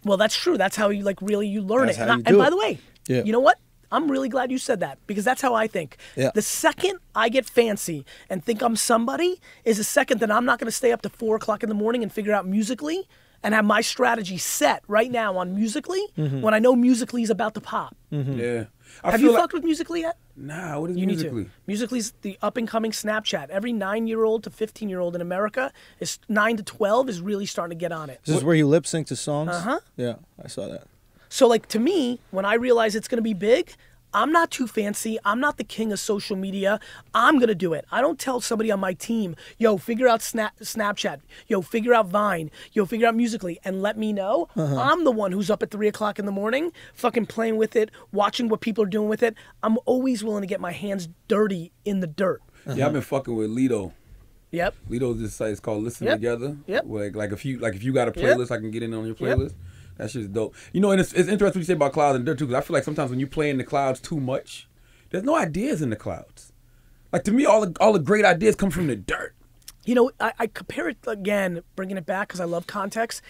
Well, 0.09 0.17
that's 0.17 0.37
true. 0.37 0.57
That's 0.59 0.77
how 0.77 0.89
you 0.89 1.03
like 1.05 1.21
really 1.23 1.47
you 1.47 1.61
learn 1.63 1.87
That's 1.87 1.99
it. 1.99 2.03
And, 2.03 2.11
I, 2.11 2.15
and 2.27 2.39
by 2.39 2.51
the 2.51 2.57
way, 2.57 2.79
Yeah. 3.07 3.23
you 3.23 3.33
know 3.33 3.41
what? 3.41 3.59
I'm 3.91 4.11
really 4.11 4.29
glad 4.29 4.51
you 4.51 4.59
said 4.59 4.81
that 4.81 4.99
because 5.07 5.25
that's 5.25 5.41
how 5.41 5.55
I 5.55 5.67
think. 5.67 5.97
Yeah. 6.17 6.31
The 6.35 6.43
second 6.43 6.99
I 7.15 7.31
get 7.31 7.47
fancy 7.47 8.05
and 8.29 8.45
think 8.45 8.61
I'm 8.63 8.77
somebody 8.77 9.41
is 9.65 9.79
the 9.79 9.85
second 9.85 10.21
that 10.21 10.31
I'm 10.31 10.45
not 10.45 10.59
going 10.59 10.67
to 10.67 10.73
stay 10.73 10.93
up 10.93 11.01
to 11.03 11.09
four 11.09 11.37
o'clock 11.37 11.63
in 11.63 11.69
the 11.71 11.75
morning 11.75 12.03
and 12.03 12.13
figure 12.13 12.35
out 12.35 12.47
Musical.ly 12.47 13.03
and 13.43 13.55
have 13.55 13.65
my 13.65 13.81
strategy 13.81 14.37
set 14.37 14.83
right 14.89 15.11
now 15.11 15.39
on 15.39 15.55
Musical.ly 15.55 16.07
Mm-hmm. 16.19 16.41
when 16.43 16.53
I 16.55 16.59
know 16.59 16.75
Musical.ly 16.77 17.23
is 17.23 17.31
about 17.31 17.55
to 17.55 17.61
pop. 17.63 17.97
Yeah. 18.11 18.65
I 19.05 19.11
Have 19.13 19.21
you 19.21 19.33
like, 19.33 19.41
fucked 19.41 19.53
with 19.55 19.65
Musical.ly 19.65 20.01
yet? 20.01 20.17
Nah, 20.37 20.79
what 20.81 20.91
is 20.91 20.97
You 20.97 21.07
Musical.ly? 21.07 21.39
need 21.43 21.45
to. 21.47 21.51
Musical.ly's 21.67 22.13
the 22.23 22.39
up 22.43 22.57
and 22.57 22.67
coming 22.69 22.91
Snapchat. 22.91 23.49
Every 23.51 23.73
nine 23.73 24.07
year 24.07 24.25
old 24.25 24.43
to 24.45 24.51
fifteen 24.51 24.89
year 24.89 25.01
old 25.01 25.15
in 25.15 25.21
America 25.21 25.73
is 26.01 26.19
nine 26.29 26.57
to 26.57 26.63
twelve 26.63 27.09
is 27.09 27.21
really 27.21 27.47
starting 27.47 27.79
to 27.79 27.81
get 27.81 27.93
on 27.93 28.11
it. 28.11 28.21
This 28.25 28.37
is 28.37 28.45
where 28.45 28.55
you 28.55 28.67
lip 28.67 28.87
sync 28.87 29.07
to 29.09 29.17
songs. 29.17 29.51
Uh 29.51 29.55
Uh-huh. 29.55 29.81
Yeah, 29.97 30.15
I 30.43 30.49
saw 30.49 30.69
that. 30.69 30.87
So, 31.31 31.47
like 31.47 31.69
to 31.69 31.79
me, 31.79 32.21
when 32.31 32.45
I 32.45 32.55
realize 32.55 32.95
it's 32.95 33.09
going 33.09 33.19
to 33.19 33.23
be 33.23 33.35
big, 33.35 33.75
I'm 34.15 34.33
not 34.33 34.51
too 34.51 34.67
fancy. 34.67 35.19
I'm 35.25 35.39
not 35.41 35.59
the 35.59 35.65
king 35.65 35.93
of 35.93 36.01
social 36.01 36.37
media. 36.37 36.81
I'm 37.15 37.37
going 37.39 37.49
to 37.49 37.55
do 37.55 37.75
it. 37.75 37.85
I 37.93 38.01
don't 38.01 38.19
tell 38.19 38.41
somebody 38.41 38.71
on 38.71 38.81
my 38.81 38.95
team, 38.95 39.37
yo, 39.59 39.77
figure 39.77 40.09
out 40.09 40.23
Snap- 40.23 40.59
Snapchat, 40.61 41.21
yo, 41.47 41.61
figure 41.61 41.93
out 41.93 42.07
Vine, 42.09 42.51
yo, 42.73 42.85
figure 42.87 43.07
out 43.07 43.15
Musical.ly, 43.15 43.59
and 43.65 43.83
let 43.83 43.99
me 43.99 44.13
know. 44.13 44.49
Uh-huh. 44.57 44.77
I'm 44.81 45.05
the 45.05 45.11
one 45.13 45.33
who's 45.33 45.51
up 45.51 45.63
at 45.63 45.71
three 45.71 45.89
o'clock 45.89 46.19
in 46.19 46.27
the 46.27 46.33
morning, 46.33 46.73
fucking 46.95 47.27
playing 47.27 47.57
with 47.59 47.77
it, 47.77 47.91
watching 48.13 48.49
what 48.49 48.61
people 48.61 48.83
are 48.85 48.89
doing 48.89 49.09
with 49.09 49.23
it. 49.23 49.35
I'm 49.63 49.79
always 49.85 50.25
willing 50.25 50.41
to 50.43 50.47
get 50.49 50.61
my 50.61 50.73
hands 50.73 51.09
dirty 51.29 51.73
in 51.85 52.01
the 52.01 52.07
dirt. 52.07 52.41
Yeah, 52.67 52.87
I've 52.87 52.93
been 52.93 53.03
fucking 53.03 53.35
with 53.37 53.51
Lido. 53.51 53.93
Yep. 54.51 54.75
Lido's 54.89 55.21
this 55.21 55.35
site 55.35 55.51
is 55.51 55.61
called 55.61 55.85
Listen 55.85 56.07
Yep. 56.07 56.17
Together. 56.17 56.57
Yep. 56.67 56.85
Like, 56.87 57.15
like 57.15 57.33
if 57.33 57.45
you 57.45 57.59
like 57.59 57.75
if 57.75 57.83
you 57.85 57.93
got 57.93 58.09
a 58.09 58.19
Yep. 58.19 58.39
playlist, 58.39 58.51
I 58.51 58.57
can 58.57 58.71
get 58.71 58.83
in 58.83 58.95
on 58.95 59.05
your 59.05 59.15
Yep. 59.19 59.53
That 59.99 60.11
shit's 60.11 60.29
dope. 60.29 60.55
You 60.73 60.81
know, 60.81 60.91
and 60.93 61.01
it's, 61.01 61.13
it's 61.13 61.29
interesting 61.29 61.61
what 61.61 61.63
you 61.63 61.65
say 61.65 61.73
about 61.75 61.93
clouds 61.93 62.17
and 62.17 62.25
dirt 62.25 62.39
too, 62.39 62.47
because 62.47 62.63
I 62.63 62.67
feel 62.67 62.75
like 62.75 62.85
sometimes 62.85 63.11
when 63.11 63.21
you 63.21 63.27
play 63.27 63.51
in 63.51 63.59
the 63.59 63.65
clouds 63.65 64.01
too 64.01 64.19
much, 64.19 64.69
there's 65.11 65.25
no 65.25 65.37
ideas 65.37 65.83
in 65.83 65.91
the 65.91 65.97
clouds. 65.97 66.53
Like 67.13 67.25
to 67.25 67.33
me, 67.33 67.45
all 67.45 67.67
the 67.67 67.77
all 67.81 67.93
the 67.93 67.99
great 67.99 68.25
ideas 68.25 68.55
come 68.55 68.71
from 68.71 68.87
the 68.87 68.97
dirt. 68.97 69.35
You 69.85 69.95
know, 69.95 70.11
I, 70.21 70.33
I 70.39 70.47
compare 70.47 70.89
it 70.89 70.99
again, 71.07 71.63
bringing 71.75 71.97
it 71.97 72.05
back 72.07 72.29
because 72.29 72.41
I 72.41 72.45
love 72.45 72.67
context. 72.67 73.23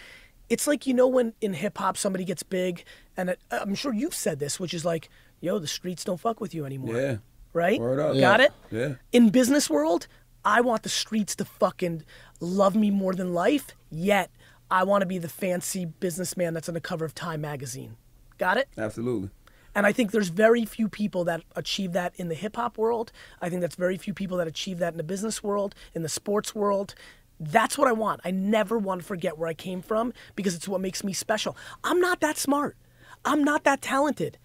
It's 0.49 0.67
like 0.67 0.85
you 0.85 0.93
know 0.93 1.07
when 1.07 1.33
in 1.41 1.53
hip 1.53 1.77
hop 1.77 1.95
somebody 1.95 2.25
gets 2.25 2.43
big, 2.43 2.83
and 3.15 3.29
it, 3.29 3.39
I'm 3.51 3.75
sure 3.75 3.93
you've 3.93 4.15
said 4.15 4.39
this, 4.39 4.59
which 4.59 4.73
is 4.73 4.83
like, 4.83 5.09
"Yo, 5.39 5.59
the 5.59 5.67
streets 5.67 6.03
don't 6.03 6.19
fuck 6.19 6.41
with 6.41 6.53
you 6.53 6.65
anymore." 6.65 6.95
Yeah. 6.99 7.17
Right? 7.53 7.79
Word 7.79 7.99
up. 7.99 8.17
Got 8.17 8.39
Yeah. 8.41 8.45
it? 8.45 8.51
Yeah. 8.71 8.95
In 9.11 9.29
business 9.29 9.69
world, 9.69 10.07
I 10.43 10.61
want 10.61 10.83
the 10.83 10.89
streets 10.89 11.35
to 11.37 11.45
fucking 11.45 12.03
love 12.41 12.75
me 12.75 12.91
more 12.91 13.13
than 13.13 13.33
life. 13.33 13.75
Yet, 13.89 14.29
I 14.71 14.83
want 14.83 15.01
to 15.01 15.05
be 15.05 15.17
the 15.17 15.29
fancy 15.29 15.85
businessman 15.85 16.53
that's 16.53 16.67
on 16.67 16.73
the 16.75 16.81
cover 16.81 17.05
of 17.05 17.15
Time 17.15 17.41
magazine. 17.41 17.97
Got 18.37 18.57
it? 18.57 18.69
Absolutely. 18.77 19.29
And 19.75 19.85
I 19.85 19.91
think 19.91 20.11
there's 20.11 20.29
very 20.29 20.65
few 20.65 20.89
people 20.89 21.23
that 21.25 21.43
achieve 21.55 21.93
that 21.93 22.13
in 22.17 22.29
the 22.29 22.35
hip 22.35 22.55
hop 22.55 22.77
world. 22.77 23.11
I 23.41 23.49
think 23.49 23.61
that's 23.61 23.75
very 23.75 23.97
few 23.97 24.13
people 24.13 24.37
that 24.37 24.47
achieve 24.47 24.79
that 24.79 24.93
in 24.93 24.97
the 24.97 25.03
business 25.03 25.43
world, 25.43 25.75
in 25.93 26.01
the 26.01 26.09
sports 26.09 26.55
world. 26.55 26.95
That's 27.39 27.77
what 27.77 27.87
I 27.87 27.93
want. 27.93 28.21
I 28.25 28.31
never 28.31 28.77
want 28.77 29.01
to 29.01 29.07
forget 29.07 29.37
where 29.37 29.47
I 29.47 29.53
came 29.53 29.81
from 29.81 30.13
because 30.35 30.55
it's 30.55 30.67
what 30.67 30.81
makes 30.81 31.03
me 31.03 31.13
special. 31.13 31.55
I'm 31.83 31.99
not 31.99 32.19
that 32.19 32.37
smart. 32.37 32.75
I'm 33.23 33.43
not 33.43 33.63
that 33.63 33.81
talented. 33.81 34.37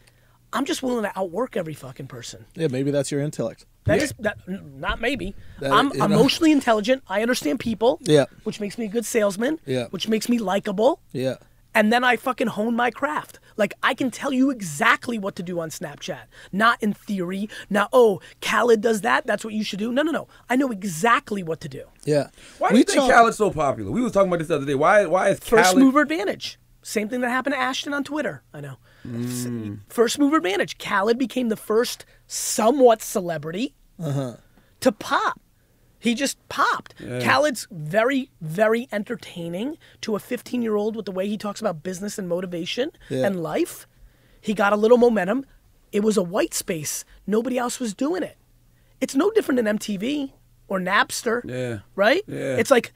I'm 0.52 0.64
just 0.64 0.82
willing 0.82 1.02
to 1.02 1.18
outwork 1.18 1.56
every 1.56 1.74
fucking 1.74 2.06
person. 2.06 2.44
Yeah, 2.54 2.68
maybe 2.68 2.90
that's 2.90 3.10
your 3.10 3.20
intellect. 3.20 3.66
That 3.84 3.94
Yeah. 3.94 4.00
just 4.00 4.14
that 4.22 4.38
not 4.48 5.00
maybe. 5.00 5.34
That- 5.60 5.72
I'm 5.72 5.92
you 5.92 5.98
know. 5.98 6.04
emotionally 6.06 6.52
intelligent. 6.52 7.02
I 7.08 7.22
understand 7.22 7.60
people. 7.60 7.98
Yeah. 8.02 8.24
Which 8.44 8.60
makes 8.60 8.78
me 8.78 8.86
a 8.86 8.88
good 8.88 9.04
salesman. 9.06 9.58
Yeah. 9.66 9.86
Which 9.90 10.08
makes 10.08 10.28
me 10.28 10.38
likable 10.38 11.00
Yeah. 11.12 11.36
and 11.74 11.92
then 11.92 12.02
I 12.04 12.16
fucking 12.16 12.46
hone 12.48 12.74
my 12.76 12.90
craft. 12.90 13.40
Like 13.56 13.74
I 13.82 13.92
can 13.94 14.10
tell 14.10 14.32
you 14.32 14.50
exactly 14.50 15.18
what 15.18 15.36
to 15.36 15.42
do 15.42 15.60
on 15.60 15.68
Snapchat, 15.70 16.22
not 16.50 16.82
in 16.82 16.92
theory. 16.92 17.48
Not 17.70 17.88
oh, 17.92 18.20
Khaled 18.40 18.80
does 18.80 19.02
that. 19.02 19.26
That's 19.26 19.44
what 19.44 19.54
you 19.54 19.62
should 19.62 19.78
do. 19.78 19.92
No, 19.92 20.02
no, 20.02 20.10
no. 20.12 20.28
I 20.50 20.56
know 20.56 20.70
exactly 20.72 21.42
what 21.42 21.60
to 21.60 21.68
do. 21.68 21.84
Yeah. 22.04 22.28
Why 22.58 22.68
do 22.70 22.74
We 22.74 22.78
you 22.80 22.84
think 22.84 22.98
talk- 22.98 23.10
Khaled's 23.12 23.36
so 23.36 23.50
popular? 23.50 23.90
We 23.92 24.00
was 24.00 24.12
talking 24.12 24.28
about 24.28 24.38
this 24.40 24.48
the 24.48 24.56
other 24.56 24.66
day. 24.66 24.74
Why 24.74 25.04
why 25.06 25.28
is 25.28 25.38
Khaled- 25.40 25.50
First 25.50 25.70
Khaled 25.72 25.84
mover 25.84 26.00
advantage. 26.00 26.58
Same 26.82 27.08
thing 27.08 27.20
that 27.20 27.30
happened 27.30 27.54
to 27.54 27.60
Ashton 27.60 27.92
on 27.94 28.02
Twitter. 28.04 28.42
I 28.52 28.60
know. 28.60 28.76
S- 29.04 29.46
First 29.88 30.18
mover 30.18 30.36
advantage. 30.36 30.78
Khaled 30.78 31.18
became 31.18 31.48
the 31.48 31.56
first 31.56 32.04
somewhat 32.26 33.02
celebrity 33.02 33.74
uh-huh. 34.02 34.36
to 34.80 34.92
pop. 34.92 35.40
He 35.98 36.14
just 36.14 36.36
popped. 36.48 36.94
Khaled's 36.98 37.66
very, 37.70 38.30
very 38.40 38.88
entertaining 38.92 39.78
to 40.02 40.14
a 40.16 40.18
15 40.18 40.60
year 40.62 40.76
old 40.76 40.96
with 40.96 41.06
the 41.06 41.12
way 41.12 41.26
he 41.28 41.38
talks 41.38 41.60
about 41.60 41.82
business 41.82 42.18
and 42.18 42.28
motivation 42.28 42.90
Yeah. 43.08 43.26
and 43.26 43.42
life. 43.42 43.86
He 44.40 44.52
got 44.52 44.72
a 44.72 44.76
little 44.76 44.98
momentum. 44.98 45.46
It 45.92 46.00
was 46.02 46.16
a 46.18 46.22
white 46.22 46.52
space. 46.52 47.04
Nobody 47.26 47.56
else 47.56 47.80
was 47.80 47.94
doing 47.94 48.22
it. 48.22 48.36
It's 49.00 49.14
no 49.14 49.30
different 49.30 49.62
than 49.62 49.78
MTV. 49.78 50.32
or 50.66 50.80
Napster, 50.80 51.42
Yeah. 51.44 51.80
right? 51.94 52.22
Yeah. 52.26 52.56
It's 52.56 52.70
like 52.70 52.92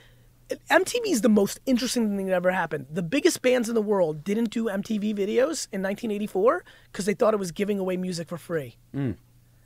MTV 0.70 1.06
is 1.06 1.20
the 1.20 1.28
most 1.28 1.60
interesting 1.66 2.16
thing 2.16 2.26
that 2.26 2.34
ever 2.34 2.50
happened. 2.50 2.86
The 2.90 3.02
biggest 3.02 3.42
bands 3.42 3.68
in 3.68 3.74
the 3.74 3.82
world 3.82 4.24
didn't 4.24 4.50
do 4.50 4.64
MTV 4.64 5.14
videos 5.14 5.68
in 5.72 5.82
1984 5.82 6.64
because 6.90 7.04
they 7.04 7.14
thought 7.14 7.34
it 7.34 7.38
was 7.38 7.52
giving 7.52 7.78
away 7.78 7.96
music 7.96 8.28
for 8.28 8.38
free. 8.38 8.76
Hmm. 8.92 9.12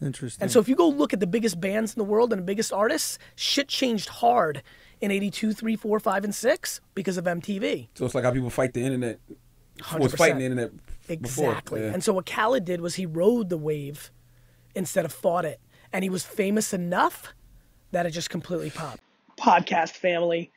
Interesting. 0.01 0.43
And 0.43 0.51
so 0.51 0.59
if 0.59 0.69
you 0.69 0.75
go 0.75 0.89
look 0.89 1.13
at 1.13 1.21
the 1.21 1.27
biggest 1.27 1.61
bands 1.61 1.95
in 1.95 1.99
the 1.99 2.05
world 2.05 2.33
and 2.33 2.41
the 2.41 2.45
biggest 2.45 2.73
artists, 2.73 3.19
shit 3.37 3.69
changed 3.69 4.09
hard 4.09 4.63
in 5.01 5.13
82, 5.13 5.53
3, 5.53 5.77
4, 5.77 6.01
5, 6.01 6.25
and 6.25 6.35
6 6.35 6.81
because 6.95 7.17
of 7.17 7.25
MTV. 7.25 7.89
So 7.95 8.05
it's 8.05 8.15
like 8.15 8.25
how 8.25 8.33
people 8.33 8.51
fight 8.51 8.73
the 8.73 8.83
internet. 8.83 9.21
Was 9.99 10.15
fighting 10.15 10.39
the 10.39 10.45
internet 10.45 10.73
before. 11.07 11.51
Exactly. 11.53 11.81
Yeah. 11.83 11.93
And 11.93 12.03
so 12.03 12.13
what 12.13 12.27
Khaled 12.27 12.65
did 12.65 12.81
was 12.81 12.97
he 12.97 13.07
rode 13.07 13.49
the 13.49 13.57
wave 13.57 14.11
instead 14.75 15.05
of 15.05 15.13
fought 15.13 15.45
it. 15.45 15.61
And 15.93 16.03
he 16.03 16.11
was 16.11 16.25
famous 16.25 16.73
enough 16.73 17.33
that 17.93 18.07
it 18.07 18.11
just 18.11 18.31
completely 18.31 18.71
popped. 18.71 19.01
Podcast 19.39 19.91
family, 19.91 20.51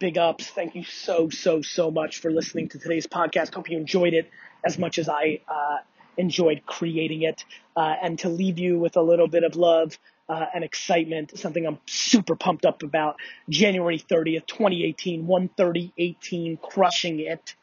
big 0.00 0.18
ups. 0.18 0.46
Thank 0.46 0.74
you 0.74 0.82
so, 0.82 1.28
so, 1.28 1.62
so 1.62 1.92
much 1.92 2.18
for 2.18 2.32
listening 2.32 2.70
to 2.70 2.78
today's 2.78 3.06
podcast. 3.06 3.54
Hope 3.54 3.70
you 3.70 3.78
enjoyed 3.78 4.14
it 4.14 4.28
as 4.64 4.78
much 4.78 4.98
as 4.98 5.08
I 5.08 5.42
uh, 5.46 5.78
enjoyed 6.16 6.62
creating 6.66 7.22
it. 7.22 7.44
Uh, 7.76 7.94
and 8.02 8.18
to 8.20 8.28
leave 8.28 8.58
you 8.58 8.78
with 8.78 8.96
a 8.96 9.02
little 9.02 9.28
bit 9.28 9.44
of 9.44 9.54
love 9.54 9.96
uh, 10.28 10.46
and 10.54 10.64
excitement, 10.64 11.38
something 11.38 11.64
I'm 11.64 11.78
super 11.86 12.34
pumped 12.34 12.64
up 12.64 12.82
about. 12.82 13.16
January 13.48 13.98
30th, 13.98 14.46
2018, 14.46 15.26
13018, 15.26 16.56
crushing 16.56 17.20
it. 17.20 17.54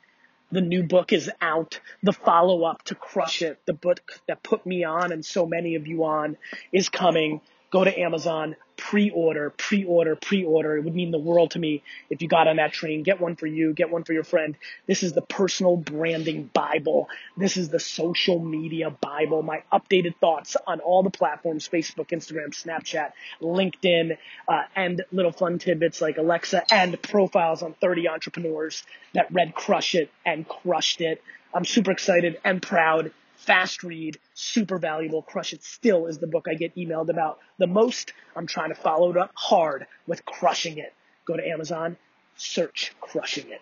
The 0.51 0.61
new 0.61 0.83
book 0.83 1.11
is 1.11 1.29
out. 1.41 1.81
The 2.03 2.13
follow 2.13 2.63
up 2.63 2.83
to 2.83 2.95
Crush 2.95 3.41
It, 3.41 3.59
the 3.65 3.73
book 3.73 4.21
that 4.27 4.43
put 4.43 4.65
me 4.65 4.85
on 4.85 5.11
and 5.11 5.25
so 5.25 5.45
many 5.45 5.75
of 5.75 5.87
you 5.87 6.05
on, 6.05 6.37
is 6.71 6.87
coming. 6.87 7.41
Go 7.69 7.83
to 7.83 7.99
Amazon, 7.99 8.55
pre 8.77 9.09
order, 9.09 9.49
pre 9.49 9.83
order, 9.83 10.15
pre 10.15 10.45
order. 10.45 10.77
It 10.77 10.83
would 10.85 10.95
mean 10.95 11.11
the 11.11 11.19
world 11.19 11.51
to 11.51 11.59
me 11.59 11.83
if 12.09 12.21
you 12.21 12.29
got 12.29 12.47
on 12.47 12.55
that 12.57 12.71
train. 12.71 13.03
Get 13.03 13.19
one 13.19 13.35
for 13.35 13.47
you, 13.47 13.73
get 13.73 13.89
one 13.89 14.03
for 14.03 14.13
your 14.13 14.23
friend. 14.23 14.55
This 14.85 15.03
is 15.03 15.13
the 15.13 15.21
personal 15.21 15.75
branding 15.75 16.49
Bible. 16.53 17.09
This 17.35 17.57
is 17.57 17.69
the 17.69 17.79
social 17.79 18.39
media 18.39 18.89
Bible. 18.89 19.43
My 19.43 19.63
updated 19.73 20.15
thoughts 20.21 20.55
on 20.65 20.79
all 20.79 21.03
the 21.03 21.09
platforms 21.09 21.67
Facebook, 21.67 22.09
Instagram, 22.09 22.49
Snapchat, 22.49 23.11
LinkedIn, 23.41 24.17
uh, 24.47 24.63
and 24.75 25.03
little 25.11 25.33
fun 25.33 25.59
tidbits 25.59 25.99
like 25.99 26.17
Alexa 26.17 26.63
and 26.71 27.01
profiles 27.01 27.63
on 27.63 27.73
30 27.73 28.07
entrepreneurs 28.07 28.83
that 29.13 29.27
read 29.33 29.53
Crush 29.53 29.95
It 29.95 30.09
and 30.25 30.47
crushed 30.47 31.01
it. 31.01 31.21
I'm 31.53 31.65
super 31.65 31.91
excited 31.91 32.39
and 32.43 32.61
proud. 32.61 33.11
Fast 33.47 33.81
read, 33.81 34.19
super 34.33 34.77
valuable. 34.77 35.21
Crush 35.21 35.53
It 35.53 35.63
still 35.63 36.07
is 36.07 36.17
the 36.17 36.27
book 36.27 36.47
I 36.49 36.55
get 36.55 36.75
emailed 36.75 37.07
about 37.07 37.39
the 37.57 37.65
most. 37.65 38.11
I'm 38.35 38.45
trying 38.45 38.69
to 38.69 38.75
follow 38.75 39.09
it 39.09 39.15
up 39.15 39.31
hard 39.35 39.87
with 40.05 40.25
Crushing 40.25 40.79
It. 40.79 40.93
Go 41.25 41.37
to 41.37 41.47
Amazon, 41.47 41.95
search 42.35 42.93
Crushing 42.99 43.49
It. 43.49 43.61